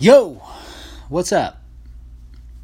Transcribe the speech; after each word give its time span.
Yo, 0.00 0.40
what's 1.08 1.32
up? 1.32 1.60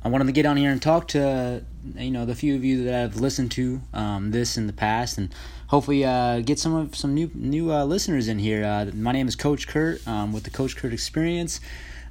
I 0.05 0.09
wanted 0.09 0.27
to 0.27 0.33
get 0.33 0.47
on 0.47 0.57
here 0.57 0.71
and 0.71 0.81
talk 0.81 1.09
to 1.09 1.65
you 1.97 2.13
know 2.13 2.25
the 2.25 2.37
few 2.37 2.55
of 2.55 2.63
you 2.65 2.85
that 2.85 2.93
have 2.93 3.17
listened 3.17 3.51
to 3.53 3.81
um, 3.93 4.31
this 4.31 4.57
in 4.57 4.69
the 4.69 4.73
past, 4.73 5.19
and 5.19 5.35
hopefully 5.67 6.05
uh, 6.05 6.43
get 6.43 6.61
some 6.61 6.77
of 6.77 6.95
some 6.95 7.13
new 7.13 7.29
new 7.35 7.73
uh, 7.73 7.85
listeners 7.87 8.29
in 8.29 8.39
here. 8.39 8.65
Uh, 8.65 8.89
my 8.95 9.11
name 9.11 9.27
is 9.27 9.35
Coach 9.35 9.67
Kurt 9.67 10.07
um, 10.07 10.33
with 10.33 10.45
the 10.45 10.51
Coach 10.51 10.77
Kurt 10.77 10.93
Experience. 10.93 11.59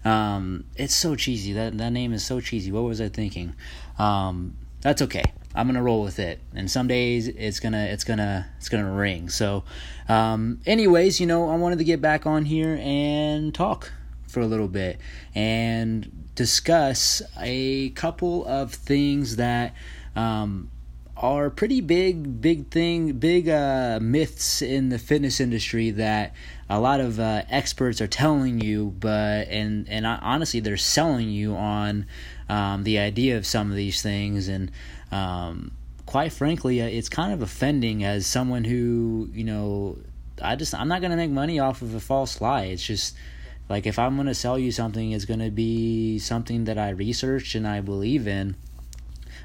Um, 0.03 0.65
it's 0.75 0.93
so 0.93 1.15
cheesy. 1.15 1.53
That 1.53 1.77
that 1.77 1.91
name 1.91 2.11
is 2.11 2.25
so 2.25 2.41
cheesy. 2.41 2.73
What 2.73 2.83
was 2.83 2.99
I 2.99 3.07
thinking? 3.07 3.55
Um, 3.97 4.57
that's 4.81 5.01
okay. 5.03 5.23
I'm 5.55 5.67
gonna 5.67 5.83
roll 5.83 6.03
with 6.03 6.19
it, 6.19 6.41
and 6.53 6.69
some 6.69 6.87
days 6.89 7.29
it's 7.29 7.61
gonna 7.61 7.85
it's 7.85 8.03
gonna 8.03 8.45
it's 8.57 8.67
gonna 8.67 8.91
ring. 8.91 9.29
So, 9.29 9.63
um, 10.09 10.59
anyways, 10.65 11.21
you 11.21 11.27
know, 11.27 11.47
I 11.47 11.55
wanted 11.55 11.77
to 11.77 11.85
get 11.85 12.01
back 12.01 12.25
on 12.25 12.43
here 12.43 12.77
and 12.81 13.55
talk 13.55 13.89
for 14.33 14.41
a 14.41 14.47
little 14.47 14.67
bit 14.67 14.99
and 15.35 16.31
discuss 16.35 17.21
a 17.39 17.91
couple 17.91 18.45
of 18.45 18.73
things 18.73 19.35
that 19.35 19.75
um, 20.15 20.69
are 21.15 21.49
pretty 21.49 21.79
big, 21.79 22.41
big 22.41 22.69
thing, 22.69 23.13
big 23.13 23.47
uh, 23.47 23.99
myths 24.01 24.61
in 24.61 24.89
the 24.89 24.97
fitness 24.97 25.39
industry 25.39 25.91
that 25.91 26.33
a 26.69 26.79
lot 26.79 26.99
of 26.99 27.19
uh, 27.19 27.43
experts 27.49 28.01
are 28.01 28.07
telling 28.07 28.59
you, 28.59 28.93
but 28.99 29.47
and 29.47 29.87
and 29.89 30.05
honestly, 30.05 30.59
they're 30.59 30.75
selling 30.75 31.29
you 31.29 31.55
on 31.55 32.07
um, 32.49 32.83
the 32.83 32.97
idea 32.97 33.37
of 33.37 33.45
some 33.45 33.69
of 33.69 33.77
these 33.77 34.01
things, 34.01 34.47
and 34.47 34.71
um, 35.11 35.71
quite 36.05 36.33
frankly, 36.33 36.81
uh, 36.81 36.87
it's 36.87 37.09
kind 37.09 37.31
of 37.31 37.41
offending 37.41 38.03
as 38.03 38.25
someone 38.25 38.63
who 38.63 39.29
you 39.33 39.43
know. 39.43 39.97
I 40.41 40.55
just 40.55 40.73
I'm 40.73 40.87
not 40.87 41.01
gonna 41.01 41.15
make 41.15 41.29
money 41.29 41.59
off 41.59 41.83
of 41.83 41.93
a 41.93 41.99
false 41.99 42.41
lie. 42.41 42.63
It's 42.63 42.83
just 42.83 43.15
like 43.69 43.85
if 43.85 43.97
I'm 43.97 44.15
going 44.15 44.27
to 44.27 44.35
sell 44.35 44.59
you 44.59 44.71
something, 44.71 45.11
it's 45.11 45.25
going 45.25 45.39
to 45.39 45.51
be 45.51 46.19
something 46.19 46.65
that 46.65 46.77
I 46.77 46.89
researched 46.89 47.55
and 47.55 47.67
I 47.67 47.81
believe 47.81 48.27
in. 48.27 48.55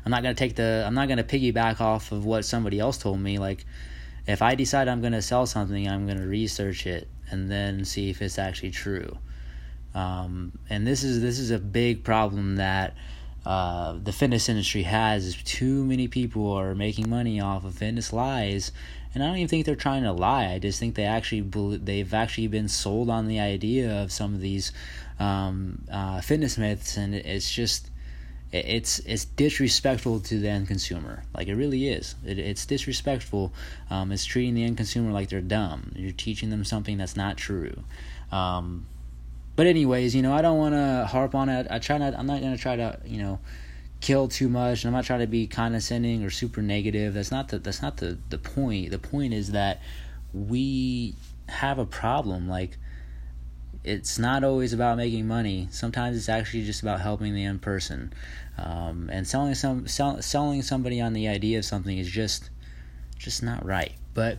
I'm 0.04 0.10
not 0.10 0.22
going 0.22 0.34
to 0.34 0.38
take 0.38 0.56
the 0.56 0.84
I'm 0.86 0.94
not 0.94 1.08
going 1.08 1.18
to 1.18 1.24
piggyback 1.24 1.80
off 1.80 2.12
of 2.12 2.24
what 2.24 2.44
somebody 2.44 2.78
else 2.78 2.98
told 2.98 3.20
me 3.20 3.38
like 3.38 3.64
if 4.26 4.42
I 4.42 4.54
decide 4.54 4.88
I'm 4.88 5.00
going 5.00 5.14
to 5.14 5.22
sell 5.22 5.46
something, 5.46 5.88
I'm 5.88 6.06
going 6.06 6.18
to 6.18 6.26
research 6.26 6.86
it 6.86 7.08
and 7.30 7.50
then 7.50 7.84
see 7.84 8.10
if 8.10 8.20
it's 8.20 8.38
actually 8.38 8.70
true. 8.70 9.16
Um, 9.94 10.52
and 10.68 10.86
this 10.86 11.02
is 11.02 11.22
this 11.22 11.38
is 11.38 11.50
a 11.50 11.58
big 11.58 12.04
problem 12.04 12.56
that 12.56 12.94
uh, 13.46 13.94
the 14.02 14.12
fitness 14.12 14.48
industry 14.50 14.82
has 14.82 15.24
is 15.24 15.42
too 15.42 15.84
many 15.84 16.08
people 16.08 16.52
are 16.52 16.74
making 16.74 17.08
money 17.08 17.40
off 17.40 17.64
of 17.64 17.74
fitness 17.74 18.12
lies 18.12 18.70
and 19.14 19.22
I 19.22 19.26
don't 19.26 19.36
even 19.36 19.48
think 19.48 19.66
they're 19.66 19.74
trying 19.74 20.02
to 20.02 20.12
lie. 20.12 20.46
I 20.46 20.58
just 20.58 20.78
think 20.78 20.94
they 20.94 21.04
actually 21.04 21.40
they've 21.78 22.14
actually 22.14 22.48
been 22.48 22.68
sold 22.68 23.10
on 23.10 23.26
the 23.26 23.40
idea 23.40 24.02
of 24.02 24.12
some 24.12 24.34
of 24.34 24.40
these 24.40 24.72
um, 25.18 25.84
uh, 25.90 26.20
fitness 26.20 26.58
myths, 26.58 26.96
and 26.96 27.14
it's 27.14 27.50
just 27.50 27.90
it's 28.52 28.98
it's 29.00 29.24
disrespectful 29.24 30.20
to 30.20 30.38
the 30.38 30.48
end 30.48 30.68
consumer. 30.68 31.22
Like 31.34 31.48
it 31.48 31.54
really 31.54 31.88
is. 31.88 32.14
It, 32.24 32.38
it's 32.38 32.66
disrespectful. 32.66 33.52
Um, 33.90 34.12
it's 34.12 34.24
treating 34.24 34.54
the 34.54 34.64
end 34.64 34.76
consumer 34.76 35.12
like 35.12 35.28
they're 35.28 35.40
dumb. 35.40 35.92
You're 35.96 36.12
teaching 36.12 36.50
them 36.50 36.64
something 36.64 36.98
that's 36.98 37.16
not 37.16 37.36
true. 37.36 37.84
Um, 38.30 38.86
but 39.56 39.66
anyways, 39.66 40.14
you 40.14 40.22
know, 40.22 40.32
I 40.32 40.42
don't 40.42 40.58
want 40.58 40.74
to 40.74 41.06
harp 41.06 41.34
on 41.34 41.48
it. 41.48 41.66
I 41.70 41.78
try 41.78 41.98
not. 41.98 42.14
I'm 42.14 42.26
not 42.26 42.40
gonna 42.40 42.58
try 42.58 42.76
to, 42.76 43.00
you 43.04 43.18
know 43.18 43.38
kill 44.00 44.28
too 44.28 44.48
much 44.48 44.84
and 44.84 44.88
I'm 44.88 44.98
not 44.98 45.04
trying 45.04 45.20
to 45.20 45.26
be 45.26 45.46
condescending 45.46 46.24
or 46.24 46.30
super 46.30 46.62
negative. 46.62 47.14
That's 47.14 47.30
not 47.30 47.48
the 47.48 47.58
that's 47.58 47.82
not 47.82 47.96
the, 47.96 48.18
the 48.28 48.38
point. 48.38 48.90
The 48.90 48.98
point 48.98 49.34
is 49.34 49.52
that 49.52 49.80
we 50.32 51.14
have 51.48 51.78
a 51.78 51.86
problem. 51.86 52.48
Like 52.48 52.76
it's 53.84 54.18
not 54.18 54.44
always 54.44 54.72
about 54.72 54.96
making 54.96 55.26
money. 55.26 55.68
Sometimes 55.70 56.16
it's 56.16 56.28
actually 56.28 56.64
just 56.64 56.82
about 56.82 57.00
helping 57.00 57.34
the 57.34 57.44
end 57.44 57.62
person. 57.62 58.12
Um, 58.56 59.08
and 59.12 59.26
selling 59.26 59.54
some 59.54 59.86
sell, 59.86 60.20
selling 60.20 60.62
somebody 60.62 61.00
on 61.00 61.12
the 61.12 61.28
idea 61.28 61.58
of 61.58 61.64
something 61.64 61.96
is 61.96 62.10
just 62.10 62.50
just 63.18 63.42
not 63.42 63.64
right. 63.64 63.92
But 64.14 64.38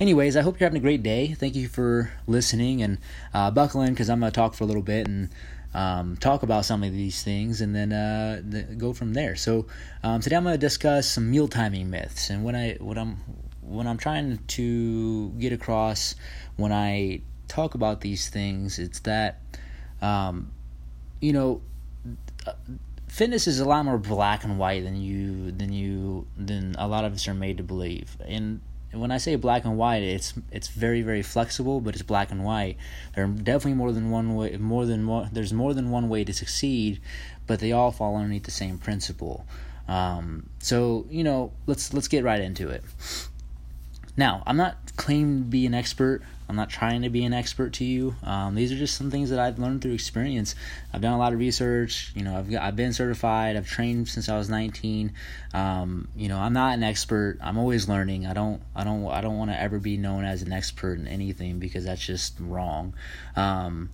anyways, 0.00 0.36
I 0.36 0.42
hope 0.42 0.60
you're 0.60 0.66
having 0.66 0.80
a 0.80 0.82
great 0.82 1.02
day. 1.02 1.34
Thank 1.34 1.56
you 1.56 1.68
for 1.68 2.12
listening 2.26 2.82
and 2.82 2.98
uh, 3.34 3.50
buckle 3.50 3.82
in 3.82 3.90
because 3.90 4.08
I'm 4.10 4.20
gonna 4.20 4.32
talk 4.32 4.54
for 4.54 4.64
a 4.64 4.66
little 4.66 4.82
bit 4.82 5.06
and 5.06 5.30
um, 5.74 6.16
talk 6.16 6.42
about 6.42 6.64
some 6.64 6.82
of 6.82 6.92
these 6.92 7.22
things 7.22 7.60
and 7.60 7.74
then 7.74 7.92
uh, 7.92 8.40
go 8.76 8.92
from 8.92 9.14
there. 9.14 9.36
So 9.36 9.66
um, 10.02 10.20
today 10.20 10.36
I'm 10.36 10.44
going 10.44 10.54
to 10.54 10.58
discuss 10.58 11.10
some 11.10 11.30
meal 11.30 11.48
timing 11.48 11.90
myths 11.90 12.30
and 12.30 12.44
what 12.44 12.54
I 12.54 12.76
what 12.80 12.98
I'm 12.98 13.16
what 13.60 13.86
I'm 13.86 13.98
trying 13.98 14.38
to 14.38 15.30
get 15.38 15.52
across 15.52 16.14
when 16.56 16.72
I 16.72 17.20
talk 17.48 17.74
about 17.74 18.00
these 18.00 18.28
things. 18.28 18.78
It's 18.78 19.00
that 19.00 19.40
um, 20.00 20.52
you 21.20 21.32
know 21.32 21.60
fitness 23.08 23.46
is 23.46 23.60
a 23.60 23.64
lot 23.64 23.84
more 23.84 23.98
black 23.98 24.44
and 24.44 24.58
white 24.58 24.84
than 24.84 24.96
you 24.96 25.50
than 25.52 25.72
you 25.72 26.26
than 26.36 26.74
a 26.78 26.86
lot 26.86 27.04
of 27.04 27.12
us 27.12 27.26
are 27.26 27.34
made 27.34 27.56
to 27.56 27.62
believe 27.62 28.16
and 28.26 28.60
when 28.92 29.10
I 29.10 29.18
say 29.18 29.36
black 29.36 29.64
and 29.64 29.76
white, 29.76 30.02
it's 30.02 30.34
it's 30.50 30.68
very 30.68 31.02
very 31.02 31.22
flexible, 31.22 31.80
but 31.80 31.94
it's 31.94 32.02
black 32.02 32.30
and 32.30 32.44
white. 32.44 32.76
There 33.14 33.24
are 33.24 33.28
definitely 33.28 33.74
more 33.74 33.92
than 33.92 34.10
one 34.10 34.34
way. 34.34 34.56
More 34.56 34.86
than 34.86 35.06
one. 35.06 35.28
There's 35.32 35.52
more 35.52 35.74
than 35.74 35.90
one 35.90 36.08
way 36.08 36.24
to 36.24 36.32
succeed, 36.32 37.00
but 37.46 37.60
they 37.60 37.72
all 37.72 37.92
fall 37.92 38.16
underneath 38.16 38.44
the 38.44 38.50
same 38.50 38.78
principle. 38.78 39.46
Um, 39.88 40.48
so 40.58 41.06
you 41.10 41.24
know, 41.24 41.52
let's 41.66 41.92
let's 41.92 42.08
get 42.08 42.24
right 42.24 42.40
into 42.40 42.68
it. 42.68 42.82
Now, 44.16 44.42
I'm 44.46 44.56
not 44.56 44.76
claiming 44.98 45.44
to 45.44 45.44
be 45.44 45.64
an 45.64 45.72
expert. 45.72 46.22
I'm 46.48 46.56
not 46.56 46.70
trying 46.70 47.02
to 47.02 47.08
be 47.08 47.24
an 47.24 47.32
expert 47.32 47.74
to 47.74 47.84
you. 47.84 48.16
Um, 48.22 48.54
these 48.54 48.72
are 48.72 48.76
just 48.76 48.96
some 48.96 49.10
things 49.10 49.30
that 49.30 49.38
I've 49.38 49.58
learned 49.58 49.80
through 49.80 49.92
experience. 49.92 50.54
I've 50.92 51.00
done 51.00 51.12
a 51.12 51.18
lot 51.18 51.32
of 51.32 51.38
research. 51.38 52.10
You 52.14 52.24
know, 52.24 52.36
I've 52.36 52.50
got, 52.50 52.62
I've 52.62 52.74
been 52.74 52.92
certified. 52.92 53.56
I've 53.56 53.68
trained 53.68 54.08
since 54.08 54.28
I 54.28 54.36
was 54.36 54.50
19. 54.50 55.12
Um, 55.54 56.08
you 56.16 56.28
know, 56.28 56.38
I'm 56.38 56.52
not 56.52 56.74
an 56.74 56.82
expert. 56.82 57.38
I'm 57.40 57.58
always 57.58 57.88
learning. 57.88 58.26
I 58.26 58.34
don't 58.34 58.60
I 58.74 58.84
don't 58.84 59.06
I 59.06 59.20
don't 59.20 59.38
want 59.38 59.50
to 59.50 59.60
ever 59.60 59.78
be 59.78 59.96
known 59.96 60.24
as 60.24 60.42
an 60.42 60.52
expert 60.52 60.98
in 60.98 61.06
anything 61.06 61.58
because 61.58 61.84
that's 61.84 62.04
just 62.04 62.34
wrong. 62.40 62.94
Um, 63.36 63.90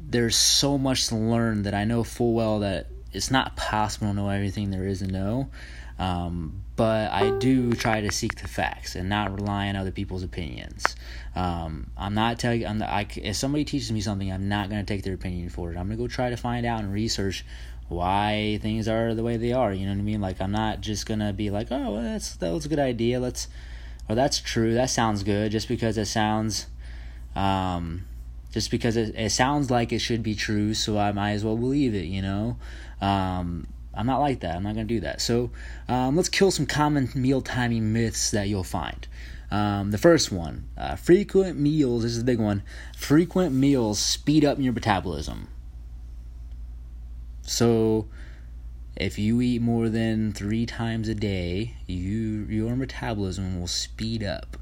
there's 0.00 0.36
so 0.36 0.76
much 0.76 1.06
to 1.08 1.16
learn 1.16 1.62
that 1.62 1.74
I 1.74 1.84
know 1.84 2.04
full 2.04 2.34
well 2.34 2.60
that 2.60 2.88
it's 3.12 3.30
not 3.30 3.56
possible 3.56 4.08
to 4.08 4.14
know 4.14 4.28
everything 4.28 4.70
there 4.70 4.86
is 4.86 4.98
to 4.98 5.06
know. 5.06 5.50
Um, 6.00 6.62
but 6.76 7.12
I 7.12 7.30
do 7.38 7.74
try 7.74 8.00
to 8.00 8.10
seek 8.10 8.40
the 8.40 8.48
facts 8.48 8.96
and 8.96 9.10
not 9.10 9.34
rely 9.38 9.68
on 9.68 9.76
other 9.76 9.90
people's 9.90 10.22
opinions. 10.22 10.96
Um, 11.36 11.90
I'm 11.94 12.14
not 12.14 12.38
telling. 12.38 12.66
I'm 12.66 12.82
I, 12.82 13.06
if 13.16 13.36
somebody 13.36 13.66
teaches 13.66 13.92
me 13.92 14.00
something, 14.00 14.32
I'm 14.32 14.48
not 14.48 14.70
going 14.70 14.84
to 14.84 14.90
take 14.90 15.04
their 15.04 15.12
opinion 15.12 15.50
for 15.50 15.70
it. 15.70 15.76
I'm 15.76 15.88
going 15.88 15.98
to 15.98 16.02
go 16.02 16.08
try 16.08 16.30
to 16.30 16.38
find 16.38 16.64
out 16.64 16.80
and 16.80 16.90
research 16.90 17.44
why 17.88 18.58
things 18.62 18.88
are 18.88 19.14
the 19.14 19.22
way 19.22 19.36
they 19.36 19.52
are. 19.52 19.74
You 19.74 19.84
know 19.84 19.92
what 19.92 19.98
I 19.98 20.02
mean? 20.02 20.22
Like 20.22 20.40
I'm 20.40 20.52
not 20.52 20.80
just 20.80 21.04
going 21.04 21.20
to 21.20 21.34
be 21.34 21.50
like, 21.50 21.68
oh, 21.70 21.92
well, 21.92 22.02
that's 22.02 22.34
that 22.36 22.50
was 22.50 22.64
a 22.64 22.70
good 22.70 22.78
idea. 22.78 23.20
Let's, 23.20 23.48
or 24.08 24.14
that's 24.14 24.40
true. 24.40 24.72
That 24.72 24.88
sounds 24.88 25.22
good. 25.22 25.52
Just 25.52 25.68
because 25.68 25.98
it 25.98 26.06
sounds, 26.06 26.66
um, 27.36 28.06
just 28.52 28.70
because 28.70 28.96
it, 28.96 29.14
it 29.14 29.32
sounds 29.32 29.70
like 29.70 29.92
it 29.92 29.98
should 29.98 30.22
be 30.22 30.34
true, 30.34 30.72
so 30.72 30.96
I 30.96 31.12
might 31.12 31.32
as 31.32 31.44
well 31.44 31.58
believe 31.58 31.94
it. 31.94 32.06
You 32.06 32.22
know. 32.22 32.56
Um, 33.02 33.66
I'm 33.94 34.06
not 34.06 34.20
like 34.20 34.40
that. 34.40 34.56
I'm 34.56 34.62
not 34.62 34.74
going 34.74 34.86
to 34.86 34.94
do 34.94 35.00
that. 35.00 35.20
So 35.20 35.50
um, 35.88 36.16
let's 36.16 36.28
kill 36.28 36.50
some 36.50 36.66
common 36.66 37.10
meal 37.14 37.40
timing 37.40 37.92
myths 37.92 38.30
that 38.30 38.48
you'll 38.48 38.64
find. 38.64 39.06
Um, 39.50 39.90
the 39.90 39.98
first 39.98 40.30
one 40.30 40.68
uh, 40.76 40.94
frequent 40.94 41.58
meals, 41.58 42.04
this 42.04 42.12
is 42.12 42.18
the 42.18 42.24
big 42.24 42.38
one. 42.38 42.62
Frequent 42.96 43.52
meals 43.52 43.98
speed 43.98 44.44
up 44.44 44.58
your 44.58 44.72
metabolism. 44.72 45.48
So 47.42 48.06
if 48.94 49.18
you 49.18 49.40
eat 49.40 49.60
more 49.60 49.88
than 49.88 50.32
three 50.32 50.66
times 50.66 51.08
a 51.08 51.14
day, 51.14 51.74
you 51.88 52.46
your 52.48 52.76
metabolism 52.76 53.58
will 53.58 53.66
speed 53.66 54.22
up, 54.22 54.56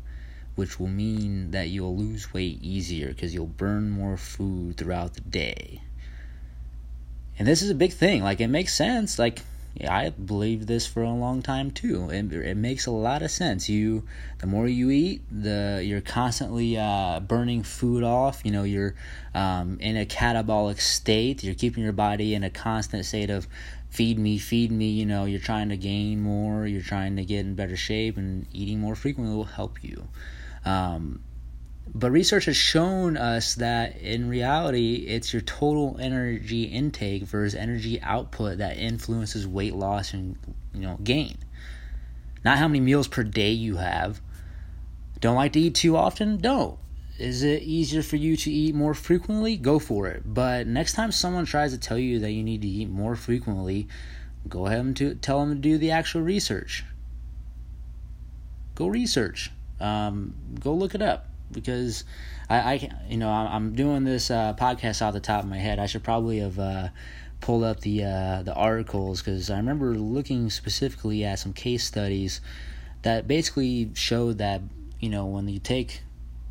which 0.54 0.80
will 0.80 0.88
mean 0.88 1.50
that 1.50 1.68
you'll 1.68 1.96
lose 1.96 2.32
weight 2.32 2.62
easier 2.62 3.08
because 3.08 3.34
you'll 3.34 3.46
burn 3.46 3.90
more 3.90 4.16
food 4.16 4.78
throughout 4.78 5.14
the 5.14 5.20
day 5.20 5.82
and 7.38 7.46
this 7.46 7.62
is 7.62 7.70
a 7.70 7.74
big 7.74 7.92
thing. 7.92 8.22
Like 8.22 8.40
it 8.40 8.48
makes 8.48 8.74
sense. 8.74 9.18
Like 9.18 9.40
yeah, 9.74 9.96
I 9.96 10.10
believed 10.10 10.66
this 10.66 10.86
for 10.88 11.04
a 11.04 11.12
long 11.12 11.40
time 11.40 11.70
too. 11.70 12.10
It, 12.10 12.32
it 12.32 12.56
makes 12.56 12.86
a 12.86 12.90
lot 12.90 13.22
of 13.22 13.30
sense. 13.30 13.68
You, 13.68 14.02
the 14.38 14.46
more 14.48 14.66
you 14.66 14.90
eat, 14.90 15.22
the 15.30 15.80
you're 15.84 16.00
constantly 16.00 16.76
uh, 16.76 17.20
burning 17.20 17.62
food 17.62 18.02
off. 18.02 18.40
You 18.44 18.50
know, 18.50 18.64
you're 18.64 18.94
um, 19.34 19.78
in 19.80 19.96
a 19.96 20.04
catabolic 20.04 20.80
state. 20.80 21.44
You're 21.44 21.54
keeping 21.54 21.84
your 21.84 21.92
body 21.92 22.34
in 22.34 22.42
a 22.42 22.50
constant 22.50 23.04
state 23.04 23.30
of 23.30 23.46
feed 23.88 24.18
me, 24.18 24.38
feed 24.38 24.72
me. 24.72 24.88
You 24.88 25.06
know, 25.06 25.26
you're 25.26 25.38
trying 25.38 25.68
to 25.68 25.76
gain 25.76 26.20
more. 26.20 26.66
You're 26.66 26.82
trying 26.82 27.14
to 27.16 27.24
get 27.24 27.40
in 27.40 27.54
better 27.54 27.76
shape, 27.76 28.16
and 28.16 28.46
eating 28.52 28.80
more 28.80 28.96
frequently 28.96 29.36
will 29.36 29.44
help 29.44 29.84
you. 29.84 30.08
Um, 30.64 31.20
but 31.94 32.10
research 32.10 32.44
has 32.46 32.56
shown 32.56 33.16
us 33.16 33.54
that 33.56 33.98
in 33.98 34.28
reality, 34.28 35.06
it's 35.06 35.32
your 35.32 35.42
total 35.42 35.96
energy 36.00 36.64
intake 36.64 37.22
versus 37.22 37.54
energy 37.54 38.00
output 38.02 38.58
that 38.58 38.76
influences 38.76 39.46
weight 39.46 39.74
loss 39.74 40.12
and 40.12 40.36
you 40.74 40.80
know 40.80 40.98
gain. 41.02 41.38
Not 42.44 42.58
how 42.58 42.68
many 42.68 42.80
meals 42.80 43.08
per 43.08 43.22
day 43.22 43.50
you 43.50 43.76
have. 43.76 44.20
Don't 45.20 45.36
like 45.36 45.52
to 45.54 45.60
eat 45.60 45.74
too 45.74 45.96
often? 45.96 46.38
Don't. 46.38 46.78
is 47.18 47.42
it 47.42 47.62
easier 47.62 48.02
for 48.02 48.16
you 48.16 48.36
to 48.36 48.50
eat 48.50 48.74
more 48.74 48.94
frequently? 48.94 49.56
Go 49.56 49.78
for 49.78 50.06
it. 50.08 50.22
But 50.24 50.66
next 50.66 50.92
time 50.92 51.10
someone 51.10 51.46
tries 51.46 51.72
to 51.72 51.78
tell 51.78 51.98
you 51.98 52.20
that 52.20 52.30
you 52.30 52.44
need 52.44 52.62
to 52.62 52.68
eat 52.68 52.88
more 52.88 53.16
frequently, 53.16 53.88
go 54.48 54.66
ahead 54.66 54.80
and 54.80 54.96
to, 54.98 55.14
tell 55.16 55.40
them 55.40 55.54
to 55.56 55.60
do 55.60 55.78
the 55.78 55.90
actual 55.90 56.22
research. 56.22 56.84
Go 58.76 58.86
research. 58.86 59.50
Um, 59.80 60.34
go 60.60 60.74
look 60.74 60.94
it 60.94 61.02
up 61.02 61.28
because 61.52 62.04
I, 62.48 62.58
I 62.58 62.90
you 63.08 63.16
know, 63.16 63.30
I'm 63.30 63.74
doing 63.74 64.04
this 64.04 64.30
uh, 64.30 64.54
podcast 64.54 65.02
off 65.02 65.14
the 65.14 65.20
top 65.20 65.44
of 65.44 65.50
my 65.50 65.58
head. 65.58 65.78
I 65.78 65.86
should 65.86 66.02
probably 66.02 66.38
have 66.38 66.58
uh, 66.58 66.88
pulled 67.40 67.64
up 67.64 67.80
the 67.80 68.04
uh, 68.04 68.42
the 68.42 68.54
articles 68.54 69.20
because 69.22 69.50
I 69.50 69.56
remember 69.56 69.94
looking 69.94 70.50
specifically 70.50 71.24
at 71.24 71.38
some 71.38 71.52
case 71.52 71.84
studies 71.84 72.40
that 73.02 73.28
basically 73.28 73.90
showed 73.94 74.38
that 74.38 74.62
you 75.00 75.08
know 75.08 75.26
when 75.26 75.48
you 75.48 75.58
take 75.58 76.02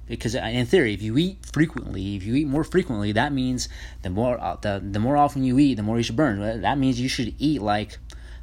because 0.08 0.36
in 0.36 0.66
theory 0.66 0.94
if 0.94 1.02
you 1.02 1.18
eat 1.18 1.38
frequently 1.52 2.16
if 2.16 2.24
you 2.24 2.36
eat 2.36 2.48
more 2.48 2.64
frequently 2.64 3.12
that 3.12 3.34
means 3.34 3.68
the 4.04 4.10
more 4.10 4.40
uh, 4.40 4.56
the, 4.62 4.82
the 4.92 5.00
more 5.00 5.18
often 5.18 5.44
you 5.44 5.60
eat 5.60 5.76
the 5.76 5.84
more 5.84 5.98
you 5.98 6.04
should 6.04 6.16
burn 6.16 6.62
that 6.62 6.78
means 6.78 7.00
you 7.00 7.10
should 7.10 7.34
eat 7.38 7.62
like 7.62 7.98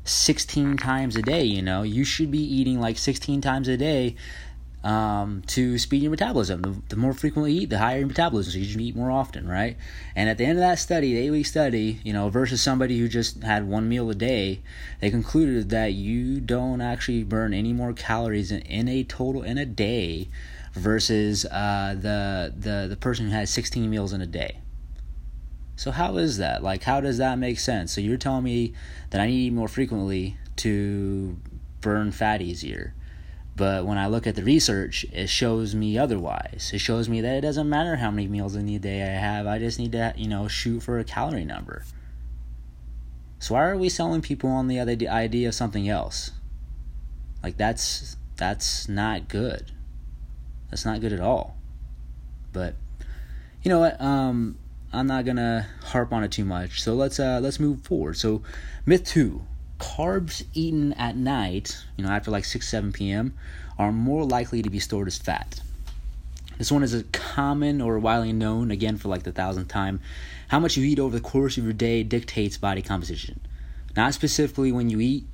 16 0.05 0.77
times 0.77 1.17
a 1.17 1.23
day 1.23 1.43
you 1.43 1.63
know 1.63 1.83
you 1.83 2.05
should 2.05 2.31
be 2.31 2.43
eating 2.43 2.79
like 2.79 2.99
16 2.99 3.41
times 3.41 3.69
a 3.69 3.77
day 3.77 4.15
um, 4.85 5.43
to 5.47 5.79
speed 5.79 6.03
your 6.03 6.11
metabolism. 6.11 6.61
The, 6.61 6.77
the, 6.91 6.97
more 6.97 7.15
frequently 7.15 7.53
you 7.53 7.63
eat, 7.63 7.71
the 7.71 7.79
higher 7.79 7.99
your 7.99 8.07
metabolism. 8.07 8.53
So 8.53 8.59
you 8.59 8.67
should 8.67 8.81
eat 8.83 8.95
more 8.95 9.11
often, 9.11 9.49
right? 9.49 9.79
And 10.15 10.29
at 10.29 10.37
the 10.37 10.45
end 10.45 10.59
of 10.59 10.63
that 10.63 10.79
study, 10.79 11.15
the 11.15 11.21
eight 11.21 11.31
week 11.31 11.47
study, 11.47 12.01
you 12.05 12.13
know, 12.13 12.29
versus 12.29 12.63
somebody 12.63 12.99
who 12.99 13.09
just 13.09 13.43
had 13.43 13.67
one 13.67 13.89
meal 13.89 14.11
a 14.11 14.15
day, 14.15 14.61
they 15.01 15.11
concluded 15.11 15.71
that 15.71 15.95
you 15.95 16.39
don't 16.39 16.83
actually 16.83 17.25
burn 17.25 17.55
any 17.55 17.73
more 17.73 17.95
calories 17.95 18.53
in, 18.53 18.61
in 18.61 18.87
a 18.87 19.03
total 19.05 19.43
in 19.43 19.57
a 19.57 19.65
day 19.65 20.29
versus 20.75 21.47
uh, 21.47 21.95
the 21.99 22.53
the 22.55 22.87
the 22.89 22.97
person 22.97 23.27
who 23.27 23.33
has 23.33 23.49
16 23.49 23.89
meals 23.89 24.13
in 24.13 24.21
a 24.21 24.27
day. 24.27 24.59
So 25.77 25.93
how 25.93 26.19
is 26.19 26.37
that? 26.37 26.63
Like, 26.63 26.83
how 26.83 27.01
does 27.01 27.19
that 27.19 27.39
make 27.39 27.59
sense? 27.59 27.93
So 27.93 28.01
you're 28.01 28.17
telling 28.19 28.45
me 28.45 28.75
that 29.11 29.21
I 29.21 29.27
need 29.27 29.33
to 29.33 29.43
eat 29.47 29.53
more 29.53 29.67
frequently 29.67 30.37
to 30.57 31.37
burn 31.81 32.13
fat 32.13 32.43
easier 32.43 32.95
but 33.57 33.87
when 33.87 33.99
I 33.99 34.09
look 34.09 34.27
at 34.27 34.35
the 34.35 34.43
research, 34.43 35.05
it 35.13 35.29
shows 35.29 35.75
me 35.75 35.97
otherwise. 35.97 36.73
It 36.75 36.79
shows 36.79 37.09
me 37.09 37.21
that 37.21 37.37
it 37.37 37.41
doesn't 37.43 37.69
matter 37.69 37.97
how 37.97 38.11
many 38.11 38.27
meals 38.27 38.57
in 38.57 38.67
the 38.67 38.79
day 38.79 39.03
I 39.03 39.19
have. 39.19 39.47
I 39.47 39.59
just 39.59 39.79
need 39.79 39.93
to, 39.93 40.13
you 40.17 40.29
know, 40.29 40.49
shoot 40.49 40.81
for 40.81 40.99
a 40.99 41.05
calorie 41.05 41.45
number. 41.45 41.85
So 43.39 43.55
why 43.55 43.65
are 43.65 43.77
we 43.77 43.89
selling 43.89 44.23
people 44.23 44.51
on 44.51 44.67
the 44.67 44.81
idea 44.81 45.49
of 45.49 45.55
something 45.55 45.89
else? 45.89 46.33
Like 47.43 47.57
that's 47.57 48.17
that's 48.37 48.89
not 48.89 49.29
good. 49.29 49.71
That's 50.71 50.85
not 50.85 51.01
good 51.01 51.13
at 51.13 51.21
all. 51.21 51.57
But 52.53 52.75
you 53.63 53.69
know 53.69 53.81
what? 53.81 54.01
Um, 54.01 54.59
I'm 54.93 55.07
not 55.07 55.25
gonna 55.25 55.67
harp 55.83 56.13
on 56.13 56.25
it 56.25 56.33
too 56.33 56.45
much. 56.45 56.83
So 56.83 56.95
let's 56.95 57.21
uh 57.21 57.39
let's 57.41 57.61
move 57.61 57.83
forward. 57.83 58.17
So 58.17 58.43
myth 58.87 59.05
two 59.05 59.45
carbs 59.79 60.45
eaten 60.55 60.93
at 60.95 61.17
night, 61.17 61.85
you 61.97 62.05
know, 62.05 62.11
after 62.11 62.31
like 62.31 62.45
6, 62.45 62.67
7 62.67 62.93
p.m., 62.93 63.35
are 63.79 63.93
more 63.93 64.25
likely 64.25 64.63
to 64.63 64.71
be 64.71 64.79
stored 64.79 65.09
as 65.09 65.19
fat. 65.19 65.61
This 66.59 66.71
one 66.71 66.85
is 66.85 66.95
a 66.95 67.03
common 67.05 67.81
or 67.81 67.99
widely 67.99 68.33
known, 68.33 68.71
again 68.71 68.97
for 68.97 69.09
like 69.09 69.25
the 69.25 69.33
thousandth 69.33 69.69
time. 69.69 70.01
How 70.49 70.61
much 70.61 70.77
you 70.77 70.85
eat 70.85 71.01
over 71.01 71.17
the 71.17 71.23
course 71.23 71.59
of 71.59 71.65
your 71.65 71.73
day 71.73 72.05
dictates 72.05 72.57
body 72.57 72.83
composition. 72.83 73.41
Not 73.97 74.15
specifically 74.15 74.71
when 74.71 74.91
you 74.91 75.01
eat. 75.01 75.25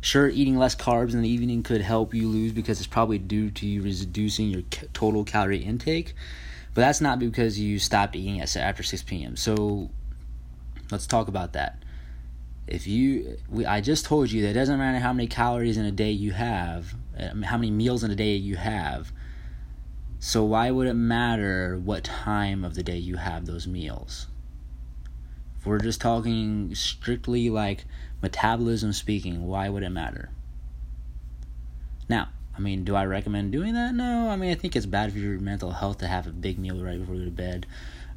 Sure, 0.00 0.28
eating 0.28 0.56
less 0.56 0.74
carbs 0.74 1.12
in 1.12 1.22
the 1.22 1.28
evening 1.28 1.62
could 1.62 1.80
help 1.80 2.12
you 2.12 2.28
lose 2.28 2.52
because 2.52 2.78
it's 2.78 2.88
probably 2.88 3.18
due 3.18 3.50
to 3.50 3.66
you 3.66 3.82
reducing 3.82 4.48
your 4.48 4.62
total 4.92 5.24
calorie 5.24 5.62
intake, 5.62 6.14
but 6.74 6.80
that's 6.80 7.00
not 7.00 7.20
because 7.20 7.60
you 7.60 7.78
stopped 7.78 8.16
eating 8.16 8.40
after 8.40 8.82
6 8.82 9.02
p.m. 9.04 9.36
So 9.36 9.90
let's 10.90 11.06
talk 11.06 11.28
about 11.28 11.52
that 11.52 11.81
if 12.66 12.86
you 12.86 13.36
we, 13.48 13.66
i 13.66 13.80
just 13.80 14.04
told 14.04 14.30
you 14.30 14.42
that 14.42 14.50
it 14.50 14.54
doesn't 14.54 14.78
matter 14.78 14.98
how 14.98 15.12
many 15.12 15.26
calories 15.26 15.76
in 15.76 15.84
a 15.84 15.92
day 15.92 16.10
you 16.10 16.32
have 16.32 16.94
um, 17.18 17.42
how 17.42 17.56
many 17.56 17.70
meals 17.70 18.04
in 18.04 18.10
a 18.10 18.16
day 18.16 18.34
you 18.34 18.56
have 18.56 19.12
so 20.24 20.44
why 20.44 20.70
would 20.70 20.86
it 20.86 20.94
matter 20.94 21.76
what 21.76 22.04
time 22.04 22.64
of 22.64 22.76
the 22.76 22.84
day 22.84 22.96
you 22.96 23.16
have 23.16 23.44
those 23.44 23.66
meals? 23.66 24.28
If 25.58 25.66
we're 25.66 25.80
just 25.80 26.00
talking 26.00 26.76
strictly 26.76 27.50
like 27.50 27.86
metabolism 28.22 28.92
speaking 28.92 29.48
why 29.48 29.68
would 29.68 29.82
it 29.82 29.90
matter? 29.90 30.30
Now 32.08 32.28
i 32.56 32.60
mean 32.60 32.84
do 32.84 32.94
i 32.94 33.04
recommend 33.04 33.50
doing 33.50 33.74
that? 33.74 33.96
No. 33.96 34.28
I 34.28 34.36
mean 34.36 34.52
i 34.52 34.54
think 34.54 34.76
it's 34.76 34.86
bad 34.86 35.12
for 35.12 35.18
your 35.18 35.40
mental 35.40 35.72
health 35.72 35.98
to 35.98 36.06
have 36.06 36.28
a 36.28 36.30
big 36.30 36.56
meal 36.56 36.80
right 36.80 37.00
before 37.00 37.16
you 37.16 37.22
go 37.22 37.24
to 37.24 37.32
bed. 37.32 37.66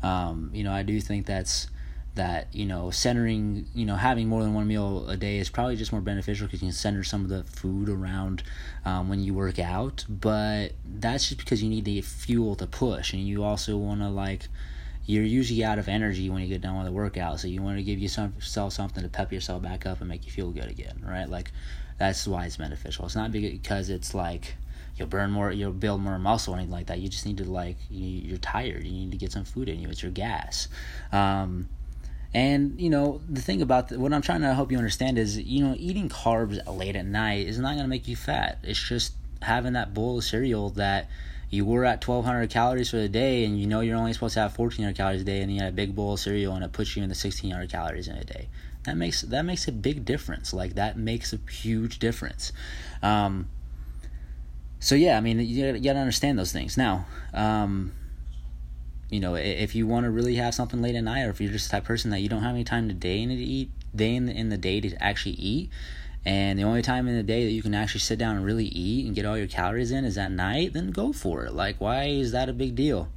Um, 0.04 0.52
you 0.54 0.64
know 0.64 0.74
i 0.74 0.84
do 0.84 1.02
think 1.02 1.26
that's 1.26 1.70
that 2.16 2.48
you 2.54 2.66
know 2.66 2.90
centering 2.92 3.68
you 3.74 3.86
know 3.86 3.96
having 3.96 4.28
more 4.28 4.42
than 4.44 4.54
one 4.54 4.68
meal 4.68 5.08
a 5.10 5.18
day 5.18 5.38
is 5.38 5.50
probably 5.50 5.76
just 5.76 5.92
more 5.92 6.02
beneficial 6.02 6.48
because 6.48 6.62
you 6.62 6.68
can 6.68 6.74
center 6.74 7.04
some 7.04 7.24
of 7.24 7.30
the 7.30 7.44
food 7.44 7.90
around 7.90 8.44
um, 8.86 9.10
when 9.10 9.22
you 9.22 9.34
work 9.34 9.60
out. 9.60 10.06
But 10.10 10.74
that's 10.86 11.28
just 11.28 11.40
because 11.40 11.62
you 11.62 11.70
need 11.70 11.86
the 11.86 12.02
fuel 12.02 12.56
to 12.56 12.68
push. 12.68 13.14
And 13.14 13.22
you 13.22 13.44
also 13.44 13.78
want 13.78 14.02
to 14.02 14.10
like 14.10 14.48
you're 15.06 15.24
usually 15.24 15.64
out 15.64 15.78
of 15.78 15.88
energy 15.88 16.30
when 16.30 16.42
you 16.42 16.48
get 16.48 16.62
done 16.62 16.78
with 16.78 16.88
the 16.88 16.92
workout. 16.92 17.40
So 17.40 17.48
you 17.48 17.62
want 17.62 17.78
to 17.78 17.84
give 17.84 18.00
yourself 18.00 18.74
something 18.74 19.04
to 19.04 19.10
pep 19.10 19.32
yourself 19.32 19.62
back 19.62 19.86
up 19.86 20.00
and 20.00 20.10
make 20.10 20.26
you 20.26 20.32
feel 20.32 20.52
good 20.52 20.70
again 20.70 21.04
right? 21.06 21.30
Like 21.30 21.52
that's 21.98 22.28
why 22.28 22.46
it's 22.46 22.58
beneficial. 22.58 23.06
It's 23.06 23.16
not 23.16 23.32
because 23.32 23.90
it's 23.90 24.14
like 24.14 24.56
you'll 24.98 25.08
burn 25.08 25.32
more 25.32 25.52
you'll 25.52 25.74
build 25.74 26.02
more 26.02 26.18
muscle 26.18 26.54
or 26.54 26.58
anything 26.58 26.72
like 26.72 26.88
that. 26.88 27.00
You 27.00 27.10
just 27.10 27.26
need 27.26 27.38
to 27.38 27.44
like 27.44 27.78
you, 27.90 28.36
are 28.36 28.40
tired. 28.40 28.84
You 28.86 28.92
need 28.92 29.12
to 29.12 29.18
get 29.18 29.32
some 29.32 29.46
food 29.46 29.70
in 29.70 29.80
you. 29.80 29.90
It's 29.90 30.02
your 30.02 30.12
gas. 30.12 30.68
Um, 31.12 31.70
and 32.36 32.82
you 32.82 32.90
know 32.90 33.22
the 33.30 33.42
thing 33.42 33.62
about 33.62 33.88
the, 33.88 33.98
what 33.98 34.12
I'm 34.12 34.22
trying 34.22 34.42
to 34.42 34.54
help 34.54 34.70
you 34.70 34.78
understand 34.78 35.18
is 35.18 35.40
you 35.40 35.66
know 35.66 35.74
eating 35.80 36.10
carbs 36.10 36.60
late 36.68 36.98
at 36.98 37.06
night 37.06 37.48
is 37.48 37.58
not 37.58 37.72
going 37.72 37.86
to 37.86 37.88
make 37.88 38.10
you 38.10 38.18
fat. 38.18 38.60
It's 38.62 38.78
just 38.78 39.14
having 39.42 39.74
that 39.74 39.94
bowl 39.94 40.18
of 40.18 40.24
cereal 40.26 40.72
that 40.72 41.10
you 41.50 41.64
were 41.64 41.86
at 41.86 42.06
1200 42.06 42.50
calories 42.50 42.90
for 42.90 42.98
the 42.98 43.08
day 43.08 43.46
and 43.46 43.58
you 43.58 43.66
know 43.66 43.80
you're 43.80 43.96
only 43.96 44.12
supposed 44.12 44.34
to 44.34 44.42
have 44.42 44.58
1400 44.58 44.98
calories 44.98 45.22
a 45.22 45.24
day 45.24 45.42
and 45.42 45.54
you 45.54 45.62
had 45.62 45.70
a 45.70 45.76
big 45.76 45.96
bowl 45.96 46.14
of 46.14 46.20
cereal 46.20 46.54
and 46.54 46.66
it 46.66 46.74
puts 46.74 46.98
you 46.98 47.04
in 47.04 47.08
the 47.08 47.14
1600 47.14 47.70
calories 47.70 48.10
in 48.10 48.18
a 48.18 48.24
day. 48.26 48.50
That 48.84 48.98
makes 48.98 49.22
that 49.22 49.46
makes 49.46 49.70
a 49.70 49.72
big 49.72 50.04
difference. 50.04 50.54
Like 50.54 50.76
that 50.76 50.98
makes 50.98 51.32
a 51.32 51.40
huge 51.50 52.00
difference. 52.00 52.52
Um, 53.02 53.48
so 54.82 54.94
yeah 54.94 55.18
i 55.18 55.22
mean 55.22 55.40
you 55.40 55.66
gotta, 55.66 55.78
you 55.78 55.84
gotta 55.86 56.00
understand 56.00 56.38
those 56.38 56.52
things. 56.52 56.76
Now 56.76 57.06
um, 57.34 57.94
you 59.16 59.22
know, 59.22 59.36
if 59.36 59.76
you 59.76 59.88
want 59.88 60.04
to 60.04 60.10
really 60.10 60.36
have 60.36 60.54
something 60.54 60.82
late 60.82 60.94
at 60.94 61.06
night, 61.06 61.24
or 61.24 61.30
if 61.30 61.40
you're 61.40 61.50
just 61.50 61.72
that 61.72 61.86
person 61.86 62.12
that 62.12 62.20
you 62.20 62.28
don't 62.28 62.44
have 62.44 62.54
any 62.54 62.66
time 62.66 62.90
to 62.90 62.94
day 62.94 63.22
in 63.22 63.30
to 63.30 63.36
eat, 63.36 63.72
day 63.96 64.14
in 64.14 64.26
the, 64.26 64.34
in 64.34 64.50
the 64.50 64.58
day 64.58 64.82
to 64.82 65.02
actually 65.02 65.36
eat, 65.36 65.70
and 66.26 66.60
the 66.60 66.64
only 66.64 66.82
time 66.82 67.08
in 67.08 67.16
the 67.16 67.24
day 67.24 67.46
that 67.46 67.52
you 67.52 67.62
can 67.62 67.74
actually 67.74 68.02
sit 68.02 68.20
down 68.20 68.36
and 68.36 68.46
really 68.46 68.66
eat 68.66 69.06
and 69.06 69.16
get 69.16 69.26
all 69.26 69.38
your 69.38 69.48
calories 69.48 69.90
in 69.90 70.04
is 70.04 70.18
at 70.18 70.34
night, 70.34 70.74
then 70.74 70.92
go 70.92 71.14
for 71.14 71.46
it. 71.46 71.54
Like, 71.54 71.80
why 71.80 72.08
is 72.08 72.34
that 72.34 72.50
a 72.50 72.54
big 72.54 72.76
deal? 72.76 73.08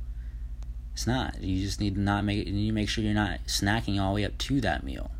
It's 0.92 1.04
not. 1.04 1.42
You 1.42 1.64
just 1.64 1.80
need 1.80 1.96
to 1.96 2.00
not 2.00 2.24
make 2.24 2.46
it. 2.46 2.50
You 2.50 2.72
make 2.72 2.88
sure 2.88 3.02
you're 3.02 3.12
not 3.12 3.40
snacking 3.46 4.00
all 4.00 4.10
the 4.12 4.20
way 4.20 4.24
up 4.24 4.38
to 4.38 4.60
that 4.60 4.84
meal. 4.84 5.10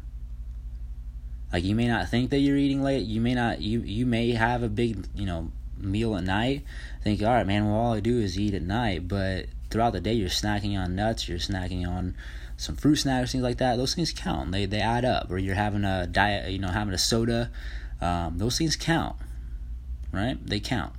Like 1.52 1.64
you 1.64 1.74
may 1.74 1.88
not 1.88 2.08
think 2.08 2.30
that 2.30 2.38
you're 2.38 2.56
eating 2.56 2.84
late. 2.84 3.04
You 3.04 3.20
may 3.20 3.34
not. 3.34 3.62
You 3.62 3.80
you 3.80 4.06
may 4.06 4.30
have 4.32 4.62
a 4.62 4.68
big 4.68 5.06
you 5.14 5.26
know 5.26 5.50
meal 5.76 6.16
at 6.16 6.24
night. 6.24 6.62
Think, 7.02 7.22
all 7.22 7.32
right, 7.32 7.46
man. 7.46 7.66
Well, 7.66 7.74
all 7.74 7.94
I 7.94 8.00
do 8.00 8.20
is 8.20 8.38
eat 8.38 8.54
at 8.54 8.62
night, 8.62 9.08
but 9.08 9.46
throughout 9.70 9.92
the 9.92 10.00
day 10.00 10.12
you're 10.12 10.28
snacking 10.28 10.78
on 10.78 10.96
nuts, 10.96 11.28
you're 11.28 11.38
snacking 11.38 11.88
on 11.88 12.14
some 12.56 12.76
fruit 12.76 12.96
snacks, 12.96 13.32
things 13.32 13.44
like 13.44 13.58
that. 13.58 13.76
Those 13.76 13.94
things 13.94 14.12
count. 14.12 14.52
They 14.52 14.66
they 14.66 14.80
add 14.80 15.04
up. 15.04 15.30
Or 15.30 15.38
you're 15.38 15.54
having 15.54 15.84
a 15.84 16.06
diet, 16.06 16.50
you 16.50 16.58
know, 16.58 16.68
having 16.68 16.94
a 16.94 16.98
soda. 16.98 17.50
Um, 18.00 18.38
those 18.38 18.58
things 18.58 18.76
count, 18.76 19.16
right? 20.12 20.38
They 20.44 20.60
count. 20.60 20.92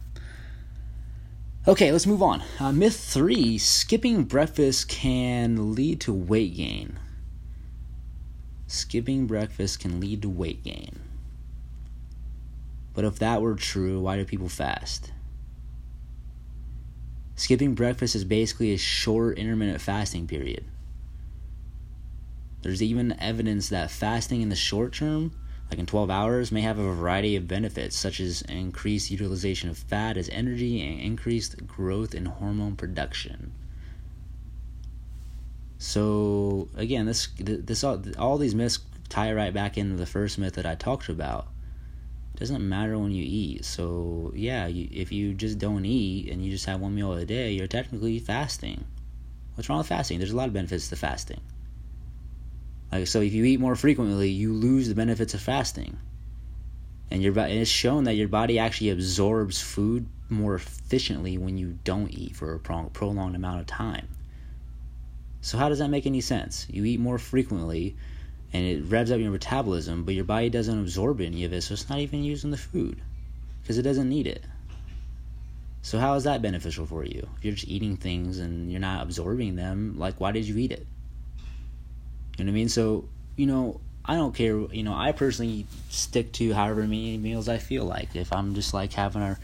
Okay, 1.68 1.92
let's 1.92 2.08
move 2.08 2.24
on. 2.24 2.42
Uh, 2.60 2.72
myth 2.72 3.00
three: 3.00 3.58
skipping 3.58 4.24
breakfast 4.24 4.88
can 4.88 5.76
lead 5.76 6.00
to 6.02 6.14
weight 6.14 6.56
gain. 6.56 6.98
Skipping 8.68 9.28
breakfast 9.28 9.80
can 9.80 10.00
lead 10.00 10.22
to 10.22 10.30
weight 10.30 10.64
gain. 10.64 11.00
But 12.94 13.06
if 13.06 13.20
that 13.20 13.42
were 13.42 13.56
true, 13.56 14.02
why 14.02 14.18
do 14.18 14.26
people 14.26 14.50
fast? 14.50 15.12
Skipping 17.39 17.74
breakfast 17.74 18.15
is 18.15 18.25
basically 18.25 18.74
a 18.74 18.77
short 18.77 19.38
intermittent 19.38 19.79
fasting 19.79 20.27
period. 20.27 20.65
There's 22.63 22.84
even 22.84 23.17
evidence 23.17 23.69
that 23.69 23.91
fasting 23.91 24.41
in 24.41 24.50
the 24.50 24.58
short 24.58 24.91
term, 24.91 25.31
like 25.69 25.79
in 25.79 25.86
12 25.86 26.10
hours, 26.10 26.51
may 26.51 26.60
have 26.60 26.77
a 26.77 26.84
variety 26.84 27.38
of 27.38 27.48
benefits, 27.48 27.96
such 27.96 28.19
as 28.19 28.41
increased 28.41 29.10
utilization 29.10 29.69
of 29.69 29.77
fat 29.77 30.17
as 30.17 30.27
energy 30.27 30.86
and 30.86 31.00
increased 31.00 31.65
growth 31.65 32.13
in 32.13 32.25
hormone 32.25 32.75
production. 32.75 33.53
So 35.77 36.67
again, 36.75 37.05
this 37.05 37.29
this 37.38 37.86
all, 37.86 38.03
all 38.17 38.38
these 38.38 38.53
myths 38.53 38.79
tie 39.08 39.31
right 39.31 39.53
back 39.53 39.77
into 39.77 39.96
the 39.96 40.05
first 40.05 40.38
myth 40.39 40.55
that 40.55 40.65
I 40.65 40.75
talked 40.75 41.08
about. 41.08 41.48
Doesn't 42.39 42.67
matter 42.67 42.98
when 42.98 43.12
you 43.12 43.24
eat. 43.24 43.65
So 43.65 44.31
yeah, 44.36 44.67
you, 44.67 44.88
if 44.91 45.12
you 45.12 45.34
just 45.34 45.60
don't 45.60 45.86
eat 45.86 46.31
and 46.31 46.43
you 46.43 46.51
just 46.51 46.65
have 46.65 46.79
one 46.79 46.96
meal 46.96 47.13
a 47.13 47.25
day, 47.25 47.51
you're 47.51 47.67
technically 47.67 48.17
fasting. 48.19 48.86
What's 49.55 49.67
wrong 49.67 49.79
with 49.79 49.88
fasting? 49.88 50.19
There's 50.19 50.31
a 50.31 50.38
lot 50.38 50.48
of 50.48 50.53
benefits 50.53 50.88
to 50.89 50.96
fasting. 50.96 51.41
Like 52.91 53.08
so, 53.08 53.22
if 53.22 53.34
you 53.34 53.43
eat 53.43 53.60
more 53.60 53.75
frequently, 53.75 54.29
you 54.29 54.53
lose 54.53 54.88
the 54.88 54.96
benefits 54.96 55.34
of 55.34 55.41
fasting. 55.41 55.98
And 57.12 57.22
your 57.22 57.38
and 57.38 57.60
it's 57.60 57.69
shown 57.69 58.05
that 58.05 58.15
your 58.15 58.27
body 58.27 58.58
actually 58.58 58.91
absorbs 58.91 59.62
food 59.62 60.08
more 60.29 60.55
efficiently 60.55 61.38
when 61.38 61.58
you 61.58 61.77
don't 61.84 62.13
eat 62.13 62.36
for 62.36 62.53
a 62.55 62.60
prolonged 62.60 63.36
amount 63.36 63.60
of 63.60 63.67
time. 63.67 64.08
So 65.41 65.58
how 65.58 65.69
does 65.69 65.79
that 65.79 65.89
make 65.89 66.05
any 66.05 66.22
sense? 66.22 66.67
You 66.69 66.86
eat 66.86 67.00
more 67.00 67.17
frequently, 67.17 67.96
and 68.53 68.65
it 68.65 68.84
revs 68.86 69.12
up 69.12 69.20
your 69.20 69.32
metabolism, 69.32 70.03
but 70.03 70.15
your 70.15 70.24
body 70.24 70.50
doesn't 70.50 70.79
absorb 70.79 71.22
any 71.22 71.46
of 71.46 71.53
it, 71.53 71.62
so 71.62 71.74
it's 71.74 71.89
not 71.89 72.00
even 72.00 72.24
using 72.24 72.51
the 72.51 72.58
food 72.58 73.00
because 73.62 73.77
it 73.77 73.84
doesn't 73.84 74.10
need 74.10 74.27
it. 74.27 74.44
So 75.82 75.98
how 76.00 76.15
is 76.15 76.24
that 76.25 76.41
beneficial 76.41 76.86
for 76.86 77.06
you? 77.06 77.27
If 77.38 77.46
you're 77.46 77.53
just 77.53 77.68
eating 77.68 77.96
things 77.96 78.39
and 78.39 78.72
you're 78.72 78.82
not 78.82 79.03
absorbing 79.03 79.56
them, 79.56 79.96
like 79.98 80.20
why 80.20 80.32
did 80.32 80.48
you 80.48 80.58
eat 80.58 80.72
it? 80.72 80.86
You 82.38 82.46
know 82.46 82.51
what 82.51 82.56
I 82.56 82.60
mean? 82.60 82.70
So, 82.70 83.08
you 83.36 83.46
know, 83.46 83.79
I 84.03 84.15
don't 84.15 84.34
care, 84.34 84.58
you 84.58 84.84
know, 84.84 84.94
I 84.94 85.12
personally 85.12 85.68
stick 85.89 86.32
to 86.34 86.53
however 86.53 86.82
many 86.82 87.18
meals 87.18 87.48
I 87.48 87.60
feel 87.60 87.86
like. 87.86 88.15
If 88.15 88.34
I'm 88.34 88.56
just 88.56 88.74
like 88.74 88.94
having 88.94 89.22
a 89.22 89.38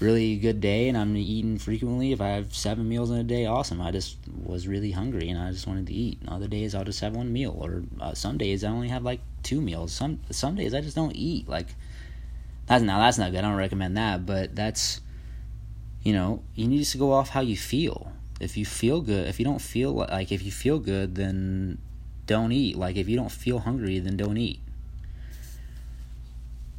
really 0.00 0.36
good 0.36 0.60
day 0.60 0.88
and 0.88 0.96
I'm 0.96 1.16
eating 1.16 1.58
frequently, 1.58 2.12
if 2.12 2.20
I 2.20 2.28
have 2.28 2.54
seven 2.54 2.88
meals 2.88 3.10
in 3.10 3.18
a 3.18 3.24
day, 3.24 3.46
awesome. 3.46 3.80
I 3.80 3.90
just 3.90 4.16
was 4.44 4.68
really 4.68 4.92
hungry 4.92 5.28
and 5.28 5.40
I 5.40 5.50
just 5.50 5.66
wanted 5.66 5.86
to 5.88 5.92
eat. 5.92 6.20
And 6.20 6.30
other 6.30 6.46
days 6.46 6.74
I'll 6.74 6.84
just 6.84 7.00
have 7.00 7.16
one 7.16 7.32
meal, 7.32 7.56
or 7.58 7.82
uh, 8.00 8.14
some 8.14 8.38
days 8.38 8.64
I 8.64 8.70
only 8.70 8.88
have 8.88 9.02
like 9.02 9.20
two 9.42 9.60
meals. 9.60 9.92
Some 9.92 10.20
some 10.30 10.54
days 10.54 10.74
I 10.74 10.80
just 10.80 10.96
don't 10.96 11.16
eat. 11.16 11.48
Like 11.48 11.68
that's 12.66 12.82
now 12.82 12.98
that's 13.00 13.18
not 13.18 13.32
good. 13.32 13.38
I 13.38 13.42
don't 13.42 13.56
recommend 13.56 13.96
that, 13.96 14.26
but 14.26 14.54
that's 14.54 15.00
you 16.02 16.12
know 16.12 16.42
you 16.54 16.68
need 16.68 16.84
to 16.84 16.98
go 16.98 17.12
off 17.12 17.30
how 17.30 17.40
you 17.40 17.56
feel. 17.56 18.12
If 18.40 18.56
you 18.56 18.64
feel 18.64 19.00
good, 19.00 19.26
if 19.26 19.40
you 19.40 19.44
don't 19.44 19.60
feel 19.60 19.92
like 19.92 20.30
if 20.30 20.44
you 20.44 20.52
feel 20.52 20.78
good, 20.78 21.16
then 21.16 21.78
don't 22.26 22.52
eat. 22.52 22.76
Like 22.76 22.96
if 22.96 23.08
you 23.08 23.16
don't 23.16 23.32
feel 23.32 23.60
hungry, 23.60 23.98
then 23.98 24.16
don't 24.16 24.36
eat. 24.36 24.60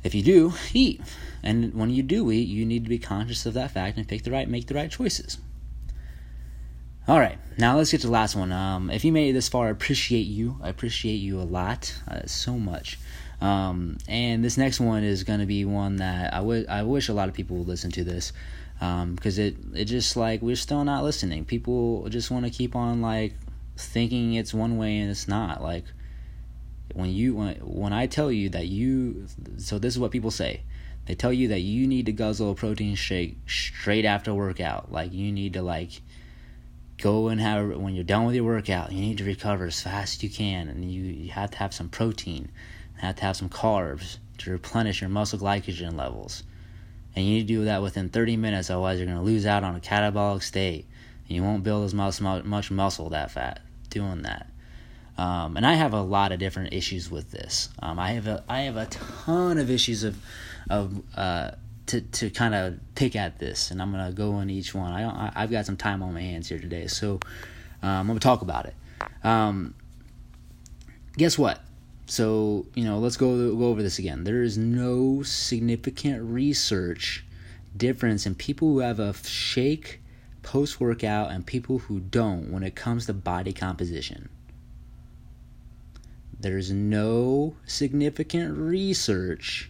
If 0.04 0.16
you 0.16 0.24
do, 0.24 0.54
eat. 0.74 1.02
And 1.44 1.74
when 1.74 1.90
you 1.90 2.04
do 2.04 2.32
eat, 2.32 2.48
you 2.48 2.66
need 2.66 2.84
to 2.84 2.90
be 2.90 3.00
conscious 3.00 3.46
of 3.46 3.54
that 3.54 3.72
fact 3.72 3.98
and 3.98 4.08
pick 4.08 4.24
the 4.24 4.32
right, 4.32 4.50
make 4.50 4.68
the 4.68 4.76
right 4.76 4.92
choices. 4.92 5.38
All 7.08 7.20
right, 7.20 7.40
now 7.58 7.76
let's 7.76 7.92
get 7.92 8.02
to 8.02 8.08
the 8.08 8.14
last 8.14 8.36
one. 8.36 8.52
Um, 8.52 8.92
if 8.92 9.04
you 9.04 9.12
made 9.12 9.30
it 9.30 9.34
this 9.34 9.50
far, 9.50 9.68
I 9.68 9.72
appreciate 9.72 10.28
you. 10.28 10.60
I 10.62 10.70
appreciate 10.70 11.16
you 11.16 11.42
a 11.42 11.44
lot, 11.44 11.94
uh, 12.08 12.28
so 12.28 12.54
much. 12.54 13.00
Um, 13.42 13.98
and 14.08 14.44
this 14.44 14.58
next 14.58 14.80
one 14.80 15.04
is 15.04 15.24
going 15.24 15.40
to 15.40 15.46
be 15.46 15.66
one 15.66 15.96
that 15.96 16.34
I 16.34 16.42
would 16.42 16.68
I 16.68 16.84
wish 16.84 17.10
a 17.10 17.14
lot 17.14 17.30
of 17.30 17.34
people 17.34 17.58
would 17.58 17.68
listen 17.68 17.90
to 17.92 18.04
this 18.04 18.34
because 18.80 19.40
um, 19.40 19.46
it 19.46 19.56
it 19.74 19.86
just 19.86 20.18
like 20.18 20.42
we're 20.42 20.56
still 20.56 20.84
not 20.84 21.04
listening. 21.04 21.46
People 21.46 22.08
just 22.10 22.30
want 22.30 22.46
to 22.46 22.52
keep 22.52 22.76
on 22.76 23.02
like 23.02 23.34
thinking 23.78 24.34
it's 24.34 24.54
one 24.54 24.78
way 24.78 25.00
and 25.00 25.10
it's 25.10 25.28
not. 25.28 25.64
Like 25.64 25.86
when 26.94 27.12
you 27.12 27.36
when, 27.36 27.56
when 27.58 27.94
I 27.94 28.08
tell 28.08 28.32
you 28.32 28.50
that 28.50 28.68
you 28.68 29.28
so 29.58 29.80
this 29.80 29.94
is 29.94 30.00
what 30.00 30.12
people 30.12 30.32
say. 30.32 30.62
They 31.06 31.16
tell 31.16 31.34
you 31.34 31.48
that 31.48 31.62
you 31.62 31.88
need 31.88 32.06
to 32.06 32.12
guzzle 32.12 32.52
a 32.52 32.56
protein 32.56 32.94
shake 32.94 33.38
straight 33.48 34.06
after 34.06 34.34
workout. 34.34 34.92
Like 34.92 35.12
you 35.12 35.32
need 35.32 35.54
to 35.54 35.62
like 35.64 36.02
go 37.02 37.30
and 37.30 37.40
have 37.42 37.78
when 37.78 37.96
you're 37.96 38.04
done 38.04 38.26
with 38.26 38.36
your 38.36 38.44
workout, 38.44 38.92
you 38.92 39.02
need 39.02 39.18
to 39.18 39.24
recover 39.24 39.66
as 39.66 39.82
fast 39.82 40.18
as 40.18 40.24
you 40.24 40.30
can 40.30 40.68
and 40.68 40.92
you, 40.92 41.02
you 41.02 41.32
have 41.32 41.52
to 41.52 41.58
have 41.58 41.74
some 41.74 41.90
protein, 41.90 42.50
you 42.96 43.02
have 43.02 43.16
to 43.16 43.22
have 43.24 43.38
some 43.38 43.50
carbs 43.50 44.18
to 44.40 44.52
replenish 44.52 45.02
your 45.02 45.10
muscle 45.10 45.40
glycogen 45.40 45.98
levels. 45.98 46.44
And 47.16 47.26
you 47.26 47.36
need 47.36 47.48
to 47.48 47.54
do 47.54 47.66
that 47.66 47.82
within 47.82 48.10
30 48.10 48.38
minutes, 48.38 48.70
otherwise 48.70 49.00
you're 49.00 49.08
going 49.08 49.18
to 49.18 49.24
lose 49.24 49.46
out 49.46 49.64
on 49.64 49.76
a 49.76 49.80
catabolic 49.80 50.44
state 50.44 50.86
and 51.28 51.36
you 51.36 51.44
won't 51.44 51.64
build 51.64 51.86
as 51.86 51.94
much, 51.94 52.22
much 52.22 52.72
muscle 52.72 53.10
that 53.10 53.32
fat 53.32 53.62
doing 53.90 54.22
that. 54.24 54.50
Um, 55.20 55.58
and 55.58 55.68
I 55.68 55.74
have 55.74 55.92
a 55.92 56.02
lot 56.02 56.32
of 56.32 56.40
different 56.40 56.74
issues 56.74 57.12
with 57.12 57.30
this. 57.30 57.68
Um, 57.82 58.00
I 58.00 58.12
have 58.12 58.26
a 58.26 58.42
I 58.48 58.62
have 58.62 58.78
a 58.78 58.86
ton 58.86 59.58
of 59.58 59.70
issues 59.70 60.06
of 60.06 60.18
of 60.70 61.02
uh, 61.14 61.52
to 61.88 62.00
to 62.00 62.30
kind 62.30 62.56
of 62.56 62.80
pick 62.96 63.18
at 63.18 63.38
this, 63.38 63.70
and 63.70 63.82
I'm 63.82 63.92
gonna 63.92 64.14
go 64.14 64.36
on 64.36 64.50
each 64.50 64.74
one. 64.74 64.94
I, 64.94 65.30
I 65.36 65.42
have 65.42 65.52
got 65.52 65.66
some 65.66 65.76
time 65.76 66.02
on 66.02 66.14
my 66.14 66.22
hands 66.22 66.48
here 66.48 66.58
today, 66.58 66.88
so 66.88 67.20
um, 67.84 67.90
I'm 67.90 68.08
gonna 68.08 68.22
talk 68.22 68.42
about 68.42 68.68
it. 68.68 68.76
Um, 69.22 69.76
guess 71.18 71.38
what? 71.38 71.60
So 72.06 72.66
you 72.74 72.86
know, 72.86 73.00
let's 73.00 73.18
go 73.18 73.54
go 73.54 73.66
over 73.66 73.84
this 73.84 74.00
again. 74.00 74.24
There 74.24 74.42
is 74.42 74.58
no 74.58 75.22
significant 75.24 76.24
research 76.24 77.26
difference 77.76 78.26
in 78.26 78.36
people 78.36 78.70
who 78.70 78.80
have 78.80 79.02
a 79.02 79.14
shake 79.14 80.00
post 80.44 80.80
workout 80.80 81.30
and 81.30 81.46
people 81.46 81.80
who 81.80 82.00
don't 82.00 82.54
when 82.54 82.64
it 82.64 82.74
comes 82.74 83.06
to 83.08 83.14
body 83.14 83.52
composition. 83.52 84.30
There's 86.42 86.72
no 86.72 87.58
significant 87.66 88.58
research 88.58 89.70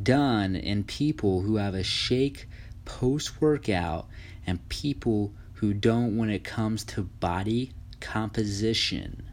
done 0.00 0.54
in 0.54 0.84
people 0.84 1.40
who 1.40 1.56
have 1.56 1.74
a 1.74 1.82
shake 1.82 2.48
post 2.84 3.40
workout 3.40 4.06
and 4.46 4.68
people 4.68 5.32
who 5.54 5.74
don't 5.74 6.16
when 6.16 6.30
it 6.30 6.44
comes 6.44 6.84
to 6.84 7.02
body 7.02 7.72
composition. 7.98 9.28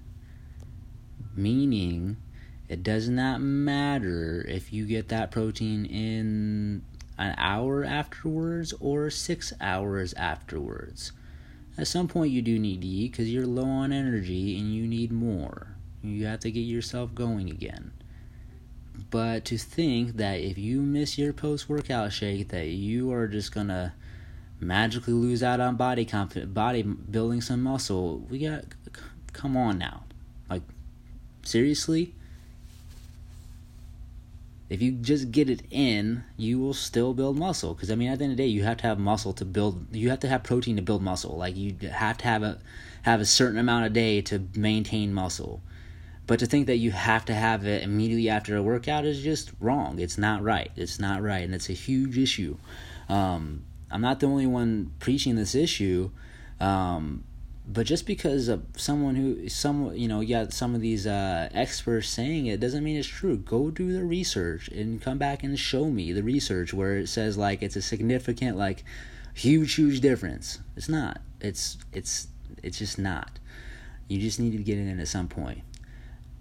Meaning, 1.35 2.17
it 2.67 2.81
does 2.81 3.07
not 3.07 3.39
matter 3.39 4.43
if 4.47 4.73
you 4.73 4.87
get 4.87 5.09
that 5.09 5.29
protein 5.29 5.85
in 5.85 6.81
an 7.19 7.35
hour 7.37 7.83
afterwards 7.83 8.73
or 8.79 9.11
six 9.11 9.53
hours 9.61 10.13
afterwards. 10.15 11.11
At 11.77 11.87
some 11.87 12.07
point, 12.07 12.31
you 12.31 12.41
do 12.41 12.57
need 12.57 12.81
to 12.81 12.87
eat 12.87 13.11
because 13.11 13.29
you're 13.29 13.45
low 13.45 13.65
on 13.65 13.91
energy 13.91 14.57
and 14.57 14.73
you 14.73 14.87
need 14.87 15.11
more. 15.11 15.70
You 16.03 16.25
have 16.25 16.39
to 16.41 16.51
get 16.51 16.61
yourself 16.61 17.13
going 17.13 17.49
again. 17.49 17.91
But 19.09 19.45
to 19.45 19.57
think 19.57 20.17
that 20.17 20.39
if 20.39 20.57
you 20.57 20.81
miss 20.81 21.17
your 21.17 21.33
post 21.33 21.69
workout 21.69 22.11
shake, 22.11 22.49
that 22.49 22.67
you 22.67 23.11
are 23.11 23.27
just 23.27 23.53
gonna 23.53 23.93
magically 24.59 25.13
lose 25.13 25.41
out 25.41 25.59
on 25.59 25.75
body 25.75 26.05
comp- 26.05 26.53
body 26.53 26.83
building 26.83 27.41
some 27.41 27.61
muscle, 27.61 28.19
we 28.29 28.39
got 28.39 28.65
come 29.33 29.55
on 29.57 29.77
now, 29.77 30.03
like 30.49 30.63
seriously. 31.43 32.13
If 34.69 34.81
you 34.81 34.93
just 34.93 35.31
get 35.31 35.49
it 35.49 35.63
in, 35.69 36.23
you 36.37 36.57
will 36.57 36.73
still 36.73 37.13
build 37.13 37.37
muscle. 37.37 37.73
Because 37.73 37.91
I 37.91 37.95
mean, 37.95 38.09
at 38.09 38.19
the 38.19 38.23
end 38.23 38.31
of 38.31 38.37
the 38.37 38.43
day, 38.43 38.47
you 38.47 38.63
have 38.63 38.77
to 38.77 38.87
have 38.87 38.97
muscle 38.97 39.33
to 39.33 39.43
build. 39.43 39.93
You 39.93 40.09
have 40.09 40.21
to 40.21 40.29
have 40.29 40.43
protein 40.43 40.77
to 40.77 40.81
build 40.81 41.01
muscle. 41.01 41.35
Like 41.35 41.57
you 41.57 41.75
have 41.91 42.17
to 42.19 42.25
have 42.25 42.41
a 42.41 42.59
have 43.01 43.19
a 43.19 43.25
certain 43.25 43.57
amount 43.57 43.85
a 43.85 43.89
day 43.89 44.21
to 44.21 44.47
maintain 44.55 45.13
muscle. 45.13 45.61
But 46.31 46.39
to 46.39 46.45
think 46.45 46.67
that 46.67 46.77
you 46.77 46.91
have 46.91 47.25
to 47.25 47.33
have 47.33 47.65
it 47.65 47.83
immediately 47.83 48.29
after 48.29 48.55
a 48.55 48.63
workout 48.63 49.03
is 49.03 49.21
just 49.21 49.51
wrong. 49.59 49.99
It's 49.99 50.17
not 50.17 50.41
right. 50.41 50.71
It's 50.77 50.97
not 50.97 51.21
right, 51.21 51.43
and 51.43 51.53
it's 51.53 51.69
a 51.69 51.73
huge 51.73 52.17
issue. 52.17 52.55
Um, 53.09 53.63
I'm 53.91 53.99
not 53.99 54.21
the 54.21 54.27
only 54.27 54.47
one 54.47 54.93
preaching 54.99 55.35
this 55.35 55.55
issue, 55.55 56.09
um, 56.61 57.25
but 57.67 57.85
just 57.85 58.05
because 58.05 58.47
of 58.47 58.63
someone 58.77 59.15
who 59.15 59.49
some 59.49 59.93
you 59.93 60.07
know 60.07 60.23
got 60.23 60.53
some 60.53 60.73
of 60.73 60.79
these 60.79 61.05
uh, 61.05 61.49
experts 61.53 62.07
saying 62.07 62.45
it 62.45 62.61
doesn't 62.61 62.81
mean 62.81 62.95
it's 62.95 63.09
true. 63.09 63.35
Go 63.35 63.69
do 63.69 63.91
the 63.91 64.05
research 64.05 64.69
and 64.69 65.01
come 65.01 65.17
back 65.17 65.43
and 65.43 65.59
show 65.59 65.89
me 65.89 66.13
the 66.13 66.23
research 66.23 66.73
where 66.73 66.95
it 66.95 67.09
says 67.09 67.37
like 67.37 67.61
it's 67.61 67.75
a 67.75 67.81
significant 67.81 68.55
like 68.55 68.85
huge 69.33 69.73
huge 69.73 69.99
difference. 69.99 70.59
It's 70.77 70.87
not. 70.87 71.19
It's 71.41 71.77
it's 71.91 72.29
it's 72.63 72.77
just 72.77 72.97
not. 72.97 73.31
You 74.07 74.21
just 74.21 74.39
need 74.39 74.53
to 74.53 74.63
get 74.63 74.77
in 74.77 74.97
at 74.97 75.09
some 75.09 75.27
point. 75.27 75.63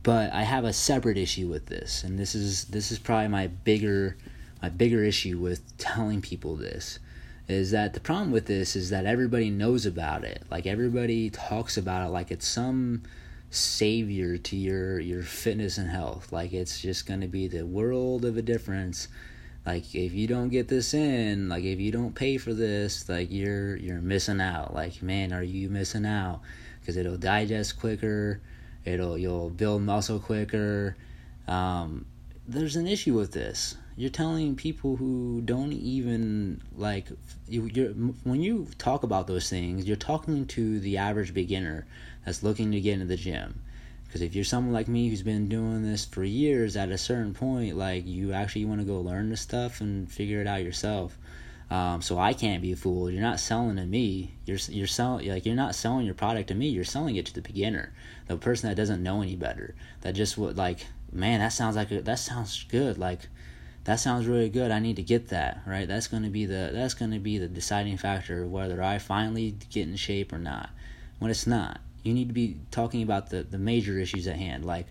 But 0.02 0.32
I 0.32 0.42
have 0.42 0.64
a 0.64 0.72
separate 0.72 1.18
issue 1.18 1.48
with 1.48 1.66
this, 1.66 2.04
and 2.04 2.18
this 2.18 2.34
is 2.34 2.64
this 2.66 2.90
is 2.90 2.98
probably 2.98 3.28
my 3.28 3.48
bigger 3.48 4.16
my 4.62 4.68
bigger 4.68 5.04
issue 5.04 5.38
with 5.38 5.62
telling 5.78 6.22
people 6.22 6.56
this 6.56 6.98
is 7.50 7.72
that 7.72 7.94
the 7.94 8.00
problem 8.00 8.30
with 8.30 8.46
this 8.46 8.76
is 8.76 8.90
that 8.90 9.06
everybody 9.06 9.50
knows 9.50 9.84
about 9.84 10.24
it. 10.24 10.42
Like 10.50 10.66
everybody 10.66 11.30
talks 11.30 11.76
about 11.76 12.06
it 12.06 12.10
like 12.10 12.30
it's 12.30 12.46
some 12.46 13.02
savior 13.50 14.38
to 14.38 14.56
your 14.56 15.00
your 15.00 15.22
fitness 15.22 15.76
and 15.76 15.90
health. 15.90 16.32
Like 16.32 16.52
it's 16.52 16.80
just 16.80 17.06
going 17.06 17.20
to 17.20 17.26
be 17.26 17.48
the 17.48 17.66
world 17.66 18.24
of 18.24 18.36
a 18.36 18.42
difference. 18.42 19.08
Like 19.66 19.94
if 19.94 20.14
you 20.14 20.26
don't 20.26 20.48
get 20.48 20.68
this 20.68 20.94
in, 20.94 21.48
like 21.48 21.64
if 21.64 21.80
you 21.80 21.90
don't 21.90 22.14
pay 22.14 22.38
for 22.38 22.54
this, 22.54 23.08
like 23.08 23.30
you're 23.30 23.76
you're 23.76 24.00
missing 24.00 24.40
out. 24.40 24.72
Like 24.74 25.02
man, 25.02 25.32
are 25.32 25.42
you 25.42 25.68
missing 25.68 26.06
out? 26.06 26.40
Because 26.80 26.96
it'll 26.96 27.18
digest 27.18 27.78
quicker 27.80 28.40
it'll 28.84 29.18
you'll 29.18 29.50
build 29.50 29.82
muscle 29.82 30.18
quicker. 30.18 30.96
Um, 31.46 32.06
there's 32.46 32.76
an 32.76 32.86
issue 32.86 33.14
with 33.14 33.32
this. 33.32 33.76
You're 33.96 34.10
telling 34.10 34.56
people 34.56 34.96
who 34.96 35.42
don't 35.42 35.72
even 35.72 36.62
like 36.76 37.08
you. 37.48 38.14
When 38.24 38.40
you 38.40 38.68
talk 38.78 39.02
about 39.02 39.26
those 39.26 39.50
things, 39.50 39.86
you're 39.86 39.96
talking 39.96 40.46
to 40.46 40.80
the 40.80 40.98
average 40.98 41.34
beginner 41.34 41.86
that's 42.24 42.42
looking 42.42 42.72
to 42.72 42.80
get 42.80 42.94
into 42.94 43.06
the 43.06 43.16
gym. 43.16 43.60
Because 44.04 44.22
if 44.22 44.34
you're 44.34 44.44
someone 44.44 44.72
like 44.72 44.88
me 44.88 45.08
who's 45.08 45.22
been 45.22 45.48
doing 45.48 45.82
this 45.82 46.04
for 46.04 46.24
years, 46.24 46.76
at 46.76 46.90
a 46.90 46.98
certain 46.98 47.32
point, 47.32 47.76
like 47.76 48.06
you 48.06 48.32
actually 48.32 48.64
want 48.64 48.80
to 48.80 48.86
go 48.86 49.00
learn 49.00 49.30
this 49.30 49.40
stuff 49.40 49.80
and 49.80 50.10
figure 50.10 50.40
it 50.40 50.48
out 50.48 50.64
yourself. 50.64 51.16
Um, 51.70 52.02
so 52.02 52.18
I 52.18 52.32
can't 52.32 52.62
be 52.62 52.74
fooled. 52.74 53.12
You're 53.12 53.22
not 53.22 53.38
selling 53.38 53.76
to 53.76 53.86
me. 53.86 54.32
You're 54.44 54.58
you're 54.68 54.88
selling 54.88 55.28
like 55.28 55.46
you're 55.46 55.54
not 55.54 55.76
selling 55.76 56.04
your 56.04 56.16
product 56.16 56.48
to 56.48 56.54
me. 56.54 56.68
You're 56.68 56.82
selling 56.82 57.14
it 57.14 57.26
to 57.26 57.34
the 57.34 57.42
beginner, 57.42 57.92
the 58.26 58.36
person 58.36 58.68
that 58.68 58.74
doesn't 58.74 59.02
know 59.02 59.22
any 59.22 59.36
better. 59.36 59.76
That 60.00 60.14
just 60.14 60.36
would 60.36 60.56
like, 60.56 60.86
man, 61.12 61.38
that 61.38 61.52
sounds 61.52 61.76
like 61.76 61.92
a, 61.92 62.02
that 62.02 62.18
sounds 62.18 62.64
good. 62.64 62.98
Like 62.98 63.20
that 63.84 64.00
sounds 64.00 64.26
really 64.26 64.48
good. 64.48 64.72
I 64.72 64.80
need 64.80 64.96
to 64.96 65.02
get 65.02 65.28
that 65.28 65.62
right. 65.64 65.86
That's 65.86 66.08
going 66.08 66.24
to 66.24 66.28
be 66.28 66.44
the 66.44 66.70
that's 66.72 66.94
going 66.94 67.12
to 67.12 67.20
be 67.20 67.38
the 67.38 67.46
deciding 67.46 67.98
factor 67.98 68.42
of 68.42 68.50
whether 68.50 68.82
I 68.82 68.98
finally 68.98 69.56
get 69.70 69.86
in 69.86 69.94
shape 69.94 70.32
or 70.32 70.38
not. 70.38 70.70
When 71.20 71.30
it's 71.30 71.46
not, 71.46 71.78
you 72.02 72.12
need 72.14 72.28
to 72.28 72.34
be 72.34 72.56
talking 72.72 73.04
about 73.04 73.30
the 73.30 73.44
the 73.44 73.58
major 73.58 73.96
issues 73.96 74.26
at 74.26 74.36
hand, 74.36 74.64
like 74.64 74.86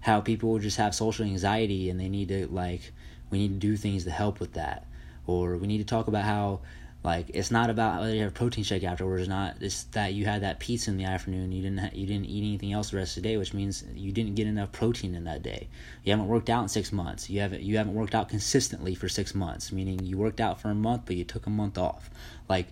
how 0.00 0.22
people 0.22 0.58
just 0.58 0.78
have 0.78 0.94
social 0.94 1.26
anxiety 1.26 1.90
and 1.90 2.00
they 2.00 2.08
need 2.08 2.28
to 2.28 2.46
like 2.46 2.92
we 3.28 3.40
need 3.40 3.60
to 3.60 3.66
do 3.66 3.76
things 3.76 4.04
to 4.04 4.10
help 4.10 4.40
with 4.40 4.54
that 4.54 4.86
or 5.26 5.56
we 5.56 5.66
need 5.66 5.78
to 5.78 5.84
talk 5.84 6.08
about 6.08 6.24
how 6.24 6.60
like 7.04 7.26
it's 7.34 7.50
not 7.50 7.68
about 7.68 8.00
whether 8.00 8.14
you 8.14 8.22
have 8.22 8.30
a 8.30 8.34
protein 8.34 8.64
shake 8.64 8.82
afterwards 8.82 9.26
or 9.26 9.30
not. 9.30 9.56
It's 9.60 9.84
that 9.92 10.14
you 10.14 10.24
had 10.24 10.42
that 10.42 10.58
pizza 10.58 10.90
in 10.90 10.96
the 10.96 11.04
afternoon. 11.04 11.52
You 11.52 11.62
didn't 11.62 11.78
ha- 11.78 11.90
you 11.92 12.06
didn't 12.06 12.24
eat 12.24 12.42
anything 12.42 12.72
else 12.72 12.90
the 12.90 12.96
rest 12.96 13.18
of 13.18 13.22
the 13.22 13.28
day, 13.28 13.36
which 13.36 13.52
means 13.52 13.84
you 13.94 14.10
didn't 14.10 14.36
get 14.36 14.46
enough 14.46 14.72
protein 14.72 15.14
in 15.14 15.24
that 15.24 15.42
day. 15.42 15.68
You 16.02 16.12
haven't 16.12 16.28
worked 16.28 16.48
out 16.48 16.62
in 16.62 16.68
six 16.68 16.92
months. 16.92 17.28
You 17.28 17.40
haven't 17.40 17.62
you 17.62 17.76
haven't 17.76 17.92
worked 17.92 18.14
out 18.14 18.30
consistently 18.30 18.94
for 18.94 19.10
six 19.10 19.34
months. 19.34 19.70
Meaning 19.70 20.00
you 20.02 20.16
worked 20.16 20.40
out 20.40 20.62
for 20.62 20.70
a 20.70 20.74
month, 20.74 21.02
but 21.04 21.16
you 21.16 21.24
took 21.24 21.46
a 21.46 21.50
month 21.50 21.76
off. 21.76 22.08
Like 22.48 22.68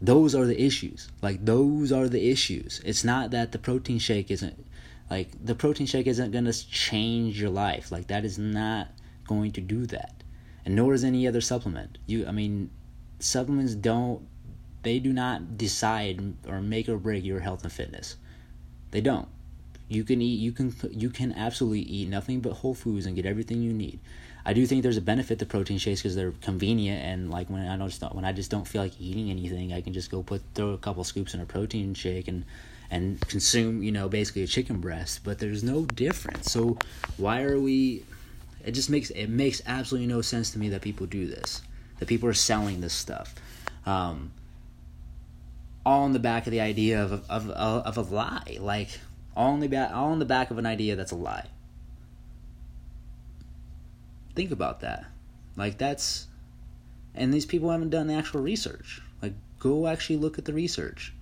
those 0.00 0.34
are 0.34 0.46
the 0.46 0.60
issues. 0.60 1.08
Like 1.20 1.44
those 1.44 1.92
are 1.92 2.08
the 2.08 2.30
issues. 2.30 2.80
It's 2.86 3.04
not 3.04 3.32
that 3.32 3.52
the 3.52 3.58
protein 3.58 3.98
shake 3.98 4.30
isn't 4.30 4.64
like 5.10 5.28
the 5.44 5.54
protein 5.54 5.86
shake 5.86 6.06
isn't 6.06 6.30
gonna 6.30 6.54
change 6.54 7.38
your 7.38 7.50
life. 7.50 7.92
Like 7.92 8.06
that 8.06 8.24
is 8.24 8.38
not 8.38 8.88
going 9.26 9.52
to 9.52 9.60
do 9.60 9.84
that 9.86 10.23
and 10.64 10.76
nor 10.76 10.94
is 10.94 11.04
any 11.04 11.26
other 11.26 11.40
supplement. 11.40 11.98
You, 12.06 12.26
I 12.26 12.32
mean, 12.32 12.70
supplements 13.18 13.74
don't, 13.74 14.26
they 14.82 14.98
do 14.98 15.12
not 15.12 15.56
decide 15.56 16.34
or 16.46 16.60
make 16.60 16.88
or 16.88 16.96
break 16.96 17.24
your 17.24 17.40
health 17.40 17.62
and 17.62 17.72
fitness. 17.72 18.16
They 18.90 19.00
don't. 19.00 19.28
You 19.88 20.04
can 20.04 20.22
eat, 20.22 20.38
you 20.40 20.52
can, 20.52 20.74
you 20.90 21.10
can 21.10 21.32
absolutely 21.32 21.80
eat 21.80 22.08
nothing 22.08 22.40
but 22.40 22.52
whole 22.52 22.74
foods 22.74 23.06
and 23.06 23.14
get 23.16 23.26
everything 23.26 23.62
you 23.62 23.72
need. 23.72 24.00
I 24.46 24.52
do 24.52 24.66
think 24.66 24.82
there's 24.82 24.98
a 24.98 25.02
benefit 25.02 25.38
to 25.38 25.46
protein 25.46 25.78
shakes 25.78 26.02
because 26.02 26.14
they're 26.14 26.32
convenient 26.42 27.02
and 27.02 27.30
like 27.30 27.48
when 27.48 27.66
I 27.66 27.76
don't 27.76 28.14
when 28.14 28.26
I 28.26 28.32
just 28.32 28.50
don't 28.50 28.68
feel 28.68 28.82
like 28.82 29.00
eating 29.00 29.30
anything, 29.30 29.72
I 29.72 29.80
can 29.80 29.94
just 29.94 30.10
go 30.10 30.22
put 30.22 30.42
throw 30.54 30.70
a 30.70 30.78
couple 30.78 31.02
scoops 31.04 31.32
in 31.32 31.40
a 31.40 31.46
protein 31.46 31.94
shake 31.94 32.28
and 32.28 32.44
and 32.90 33.18
consume 33.22 33.82
you 33.82 33.90
know 33.90 34.08
basically 34.08 34.42
a 34.42 34.46
chicken 34.46 34.80
breast. 34.80 35.20
But 35.24 35.38
there's 35.38 35.64
no 35.64 35.86
difference. 35.86 36.52
So 36.52 36.76
why 37.16 37.42
are 37.42 37.58
we 37.58 38.04
it 38.64 38.72
just 38.72 38.90
makes 38.90 39.10
it 39.10 39.28
makes 39.28 39.62
absolutely 39.66 40.06
no 40.06 40.22
sense 40.22 40.50
to 40.52 40.58
me 40.58 40.70
that 40.70 40.82
people 40.82 41.06
do 41.06 41.26
this. 41.26 41.62
That 41.98 42.08
people 42.08 42.28
are 42.28 42.34
selling 42.34 42.80
this 42.80 42.94
stuff. 42.94 43.34
Um, 43.86 44.32
all 45.84 46.04
on 46.04 46.12
the 46.12 46.18
back 46.18 46.46
of 46.46 46.50
the 46.50 46.60
idea 46.60 47.02
of 47.02 47.12
of 47.28 47.50
of, 47.50 47.50
of 47.50 47.96
a 47.96 48.14
lie, 48.14 48.56
like 48.60 49.00
all 49.36 49.54
in 49.54 49.60
the 49.60 49.68
back 49.68 49.92
all 49.92 50.12
on 50.12 50.18
the 50.18 50.24
back 50.24 50.50
of 50.50 50.58
an 50.58 50.66
idea 50.66 50.96
that's 50.96 51.12
a 51.12 51.16
lie. 51.16 51.46
Think 54.34 54.50
about 54.50 54.80
that. 54.80 55.04
Like 55.56 55.78
that's 55.78 56.26
and 57.14 57.32
these 57.32 57.46
people 57.46 57.70
haven't 57.70 57.90
done 57.90 58.06
the 58.06 58.14
actual 58.14 58.40
research. 58.40 59.00
Like 59.22 59.34
go 59.58 59.86
actually 59.86 60.16
look 60.16 60.38
at 60.38 60.46
the 60.46 60.52
research 60.52 61.12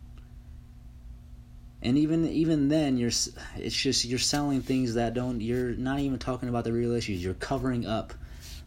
and 1.82 1.98
even 1.98 2.26
even 2.28 2.68
then 2.68 2.96
you're 2.96 3.10
it's 3.56 3.74
just 3.74 4.04
you're 4.04 4.18
selling 4.18 4.62
things 4.62 4.94
that 4.94 5.14
don't 5.14 5.40
you're 5.40 5.70
not 5.70 5.98
even 5.98 6.18
talking 6.18 6.48
about 6.48 6.64
the 6.64 6.72
real 6.72 6.92
issues. 6.92 7.22
You're 7.22 7.34
covering 7.34 7.86
up 7.86 8.14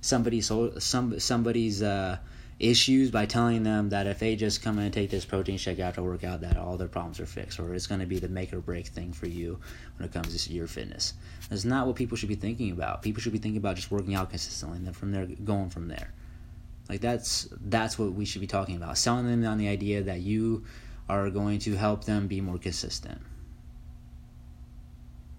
somebody's 0.02 0.52
some 0.80 1.20
somebody's 1.20 1.82
uh, 1.82 2.18
issues 2.60 3.12
by 3.12 3.26
telling 3.26 3.64
them 3.64 3.90
that 3.90 4.08
if 4.08 4.20
they 4.20 4.36
just 4.36 4.62
come 4.62 4.78
in 4.80 4.86
and 4.86 4.94
take 4.94 5.10
this 5.10 5.26
protein 5.26 5.58
shake 5.58 5.80
after 5.80 6.02
workout 6.02 6.42
that 6.42 6.58
all 6.58 6.78
their 6.78 6.88
problems 6.88 7.20
are 7.20 7.26
fixed 7.26 7.60
or 7.60 7.74
it's 7.74 7.88
going 7.88 8.00
to 8.00 8.06
be 8.06 8.20
the 8.20 8.30
make 8.30 8.54
or 8.54 8.60
break 8.60 8.88
thing 8.88 9.12
for 9.12 9.28
you 9.28 9.60
when 9.98 10.08
it 10.08 10.14
comes 10.14 10.46
to 10.46 10.54
your 10.54 10.68
fitness. 10.68 11.14
That's 11.50 11.66
not 11.66 11.88
what 11.88 11.96
people 11.96 12.18
should 12.18 12.30
be 12.30 12.36
thinking 12.36 12.72
about. 12.72 13.02
People 13.02 13.22
should 13.22 13.34
be 13.34 13.40
thinking 13.40 13.58
about 13.58 13.76
just 13.76 13.92
working 13.92 14.16
out 14.16 14.30
consistently 14.30 14.78
and 14.78 14.86
then 14.86 14.94
from 14.94 15.12
there 15.12 15.26
going 15.26 15.70
from 15.70 15.88
there. 15.88 16.14
Like 16.90 17.02
that's 17.02 17.48
that's 17.62 17.98
what 17.98 18.14
we 18.14 18.26
should 18.26 18.42
be 18.42 18.48
talking 18.48 18.76
about. 18.76 18.98
Selling 18.98 19.26
them 19.26 19.50
on 19.50 19.58
the 19.58 19.68
idea 19.68 20.04
that 20.04 20.22
you 20.22 20.66
are 21.08 21.30
going 21.30 21.60
to 21.60 21.76
help 21.76 22.06
them 22.06 22.28
be 22.28 22.42
more 22.42 22.58
consistent. 22.58 23.22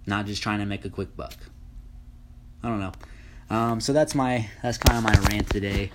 Not 0.06 0.26
just 0.26 0.42
trying 0.42 0.60
to 0.60 0.66
make 0.66 0.84
a 0.84 0.90
quick 0.90 1.16
buck. 1.16 1.34
I 2.62 2.68
don't 2.68 2.80
know. 2.80 2.92
Um, 3.50 3.80
so 3.80 3.92
that's 3.92 4.14
my 4.14 4.48
that's 4.62 4.78
kind 4.78 4.98
of 4.98 5.04
my 5.04 5.28
rant 5.28 5.50
today. 5.50 5.90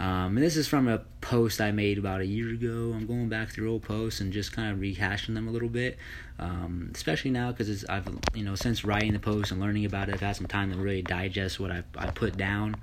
Um, 0.00 0.36
and 0.36 0.38
this 0.38 0.56
is 0.56 0.68
from 0.68 0.86
a 0.86 0.98
post 1.20 1.60
I 1.60 1.72
made 1.72 1.98
about 1.98 2.20
a 2.20 2.26
year 2.26 2.50
ago. 2.50 2.92
I'm 2.94 3.06
going 3.06 3.28
back 3.28 3.50
through 3.50 3.70
old 3.70 3.82
posts 3.82 4.20
and 4.20 4.32
just 4.32 4.52
kind 4.52 4.72
of 4.72 4.78
rehashing 4.78 5.34
them 5.34 5.48
a 5.48 5.50
little 5.50 5.68
bit, 5.68 5.98
um, 6.38 6.92
especially 6.94 7.32
now 7.32 7.50
because 7.50 7.84
I've 7.86 8.08
you 8.32 8.44
know 8.44 8.54
since 8.54 8.84
writing 8.84 9.12
the 9.12 9.18
post 9.18 9.50
and 9.50 9.60
learning 9.60 9.84
about 9.84 10.08
it, 10.08 10.14
I've 10.14 10.20
had 10.20 10.36
some 10.36 10.46
time 10.46 10.72
to 10.72 10.78
really 10.78 11.02
digest 11.02 11.58
what 11.58 11.72
I 11.72 11.82
I 11.96 12.10
put 12.10 12.36
down. 12.36 12.76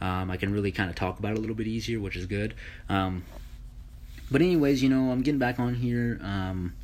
Um, 0.00 0.30
I 0.30 0.36
can 0.36 0.52
really 0.52 0.72
kind 0.72 0.90
of 0.90 0.96
talk 0.96 1.18
about 1.18 1.32
it 1.32 1.38
a 1.38 1.40
little 1.40 1.56
bit 1.56 1.68
easier, 1.68 2.00
which 2.00 2.16
is 2.16 2.26
good. 2.26 2.54
Um, 2.88 3.24
but 4.30 4.42
anyways, 4.42 4.82
you 4.82 4.88
know, 4.88 5.10
I'm 5.10 5.22
getting 5.22 5.38
back 5.38 5.58
on 5.58 5.74
here. 5.74 6.18
Um, 6.22 6.74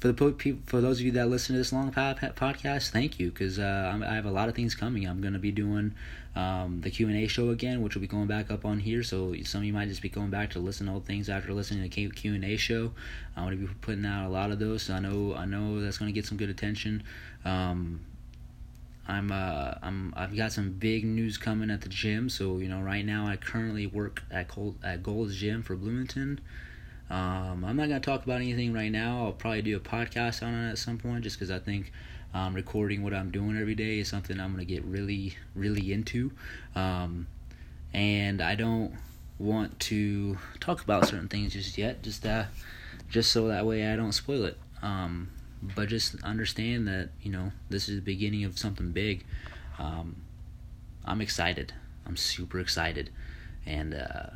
for 0.00 0.08
the 0.08 0.32
people, 0.32 0.62
for 0.64 0.80
those 0.80 0.98
of 0.98 1.04
you 1.04 1.12
that 1.12 1.28
listen 1.28 1.54
to 1.54 1.58
this 1.58 1.74
long 1.74 1.92
podcast, 1.92 2.88
thank 2.88 3.20
you 3.20 3.30
because 3.30 3.58
uh, 3.58 3.98
I 4.02 4.14
have 4.14 4.24
a 4.24 4.30
lot 4.30 4.48
of 4.48 4.54
things 4.54 4.74
coming. 4.74 5.06
I'm 5.06 5.20
going 5.20 5.34
to 5.34 5.38
be 5.38 5.52
doing 5.52 5.94
um, 6.34 6.80
the 6.80 6.90
Q 6.90 7.08
and 7.08 7.16
A 7.16 7.26
show 7.26 7.50
again, 7.50 7.82
which 7.82 7.94
will 7.94 8.00
be 8.00 8.06
going 8.06 8.26
back 8.26 8.50
up 8.50 8.64
on 8.64 8.80
here. 8.80 9.02
So 9.02 9.34
some 9.44 9.60
of 9.60 9.64
you 9.66 9.74
might 9.74 9.88
just 9.88 10.00
be 10.00 10.08
going 10.08 10.30
back 10.30 10.50
to 10.50 10.58
listen 10.58 10.86
to 10.86 10.94
old 10.94 11.04
things 11.04 11.28
after 11.28 11.52
listening 11.52 11.88
to 11.88 11.94
the 11.94 12.10
Q 12.10 12.34
and 12.34 12.44
A 12.44 12.56
show. 12.56 12.92
I'm 13.36 13.44
going 13.44 13.58
to 13.58 13.66
be 13.66 13.74
putting 13.82 14.06
out 14.06 14.26
a 14.26 14.30
lot 14.30 14.50
of 14.50 14.58
those. 14.58 14.84
So 14.84 14.94
I 14.94 15.00
know 15.00 15.34
I 15.34 15.44
know 15.44 15.82
that's 15.82 15.98
going 15.98 16.08
to 16.08 16.14
get 16.14 16.24
some 16.24 16.38
good 16.38 16.50
attention. 16.50 17.02
Um, 17.44 18.00
I'm 19.10 19.32
uh 19.32 19.74
I'm 19.82 20.14
I've 20.16 20.36
got 20.36 20.52
some 20.52 20.70
big 20.70 21.04
news 21.04 21.36
coming 21.36 21.70
at 21.70 21.80
the 21.80 21.88
gym. 21.88 22.28
So 22.28 22.58
you 22.58 22.68
know, 22.68 22.80
right 22.80 23.04
now 23.04 23.26
I 23.26 23.36
currently 23.36 23.88
work 23.88 24.22
at 24.30 24.46
Col- 24.46 24.76
at 24.84 25.02
Gold's 25.02 25.36
Gym 25.36 25.62
for 25.62 25.74
Bloomington. 25.74 26.40
Um, 27.10 27.64
I'm 27.64 27.76
not 27.76 27.88
gonna 27.88 27.98
talk 27.98 28.22
about 28.22 28.36
anything 28.36 28.72
right 28.72 28.92
now. 28.92 29.24
I'll 29.24 29.32
probably 29.32 29.62
do 29.62 29.76
a 29.76 29.80
podcast 29.80 30.46
on 30.46 30.54
it 30.54 30.70
at 30.70 30.78
some 30.78 30.96
point, 30.96 31.24
just 31.24 31.36
because 31.36 31.50
I 31.50 31.58
think 31.58 31.92
um, 32.32 32.54
recording 32.54 33.02
what 33.02 33.12
I'm 33.12 33.32
doing 33.32 33.58
every 33.58 33.74
day 33.74 33.98
is 33.98 34.06
something 34.06 34.38
I'm 34.38 34.52
gonna 34.52 34.64
get 34.64 34.84
really 34.84 35.36
really 35.56 35.92
into. 35.92 36.30
Um, 36.76 37.26
and 37.92 38.40
I 38.40 38.54
don't 38.54 38.94
want 39.40 39.80
to 39.80 40.38
talk 40.60 40.84
about 40.84 41.08
certain 41.08 41.26
things 41.26 41.54
just 41.54 41.76
yet, 41.76 42.04
just 42.04 42.24
uh, 42.24 42.44
just 43.08 43.32
so 43.32 43.48
that 43.48 43.66
way 43.66 43.92
I 43.92 43.96
don't 43.96 44.12
spoil 44.12 44.44
it. 44.44 44.56
Um, 44.82 45.30
but 45.62 45.88
just 45.88 46.22
understand 46.22 46.88
that 46.88 47.10
you 47.22 47.30
know 47.30 47.52
this 47.68 47.88
is 47.88 47.96
the 47.96 48.02
beginning 48.02 48.44
of 48.44 48.58
something 48.58 48.92
big. 48.92 49.24
Um, 49.78 50.16
I'm 51.04 51.20
excited. 51.20 51.72
I'm 52.06 52.16
super 52.16 52.60
excited, 52.60 53.10
and 53.66 53.94
uh, 53.94 54.30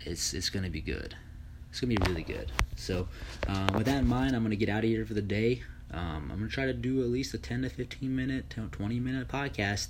it's 0.00 0.34
it's 0.34 0.50
gonna 0.50 0.70
be 0.70 0.80
good. 0.80 1.14
It's 1.70 1.80
gonna 1.80 1.94
be 1.94 2.10
really 2.10 2.24
good. 2.24 2.50
So, 2.76 3.08
uh, 3.46 3.70
with 3.74 3.86
that 3.86 3.98
in 3.98 4.08
mind, 4.08 4.34
I'm 4.34 4.42
gonna 4.42 4.56
get 4.56 4.68
out 4.68 4.84
of 4.84 4.90
here 4.90 5.06
for 5.06 5.14
the 5.14 5.22
day. 5.22 5.62
Um, 5.92 6.30
I'm 6.32 6.38
gonna 6.38 6.48
try 6.48 6.66
to 6.66 6.72
do 6.72 7.02
at 7.02 7.08
least 7.08 7.34
a 7.34 7.38
10 7.38 7.62
to 7.62 7.68
15 7.68 8.14
minute, 8.14 8.54
20 8.72 9.00
minute 9.00 9.28
podcast 9.28 9.88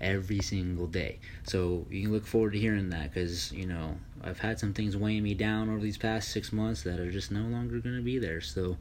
every 0.00 0.40
single 0.40 0.86
day. 0.86 1.18
So 1.44 1.86
you 1.90 2.02
can 2.02 2.12
look 2.12 2.26
forward 2.26 2.52
to 2.54 2.58
hearing 2.58 2.90
that 2.90 3.14
because 3.14 3.52
you 3.52 3.66
know 3.66 3.96
I've 4.22 4.40
had 4.40 4.58
some 4.58 4.74
things 4.74 4.96
weighing 4.96 5.22
me 5.22 5.34
down 5.34 5.70
over 5.70 5.80
these 5.80 5.98
past 5.98 6.30
six 6.30 6.52
months 6.52 6.82
that 6.82 6.98
are 6.98 7.10
just 7.10 7.30
no 7.30 7.42
longer 7.42 7.78
gonna 7.78 8.02
be 8.02 8.18
there. 8.18 8.40
So 8.40 8.76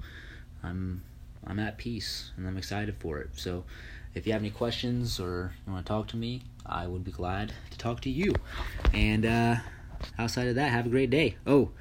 I'm 0.63 1.04
I'm 1.45 1.60
at 1.60 1.77
peace 1.77 2.32
and 2.38 2.47
I'm 2.47 2.58
excited 2.58 2.95
for 2.99 3.19
it. 3.19 3.30
So 3.34 3.63
if 4.13 4.27
you 4.27 4.34
have 4.34 4.41
any 4.41 4.51
questions 4.51 5.19
or 5.19 5.54
you 5.65 5.73
want 5.73 5.86
to 5.86 5.89
talk 5.89 6.08
to 6.10 6.17
me, 6.17 6.43
I 6.65 6.88
would 6.88 7.04
be 7.04 7.12
glad 7.12 7.54
to 7.71 7.77
talk 7.77 8.01
to 8.01 8.10
you. 8.10 8.34
And 8.93 9.25
uh, 9.25 9.56
outside 10.17 10.47
of 10.47 10.56
that, 10.56 10.71
have 10.71 10.86
a 10.86 10.89
great 10.89 11.10
day. 11.10 11.38
Oh, 11.47 11.71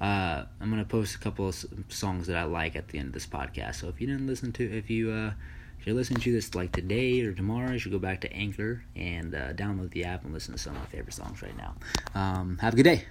uh, 0.00 0.44
I'm 0.60 0.70
gonna 0.70 0.84
post 0.84 1.14
a 1.14 1.18
couple 1.18 1.48
of 1.48 1.64
songs 1.88 2.26
that 2.26 2.36
I 2.36 2.44
like 2.44 2.76
at 2.76 2.88
the 2.88 2.98
end 2.98 3.08
of 3.08 3.14
this 3.14 3.26
podcast. 3.26 3.76
So 3.76 3.88
if 3.88 4.00
you 4.00 4.06
didn't 4.06 4.26
listen 4.26 4.52
to, 4.52 4.76
if 4.76 4.90
you 4.90 5.10
uh, 5.10 5.32
if 5.78 5.86
you're 5.86 5.94
listening 5.94 6.20
to 6.20 6.32
this 6.32 6.54
like 6.54 6.72
today 6.72 7.20
or 7.22 7.32
tomorrow, 7.32 7.72
you 7.72 7.78
should 7.78 7.92
go 7.92 7.98
back 7.98 8.20
to 8.22 8.32
Anchor 8.32 8.84
and 8.96 9.34
uh, 9.34 9.52
download 9.52 9.90
the 9.90 10.04
app 10.04 10.24
and 10.24 10.32
listen 10.32 10.54
to 10.54 10.58
some 10.58 10.74
of 10.74 10.80
my 10.80 10.86
favorite 10.86 11.14
songs 11.14 11.42
right 11.42 11.56
now. 11.56 11.74
Um, 12.14 12.58
have 12.58 12.72
a 12.72 12.76
good 12.76 12.84
day. 12.84 13.04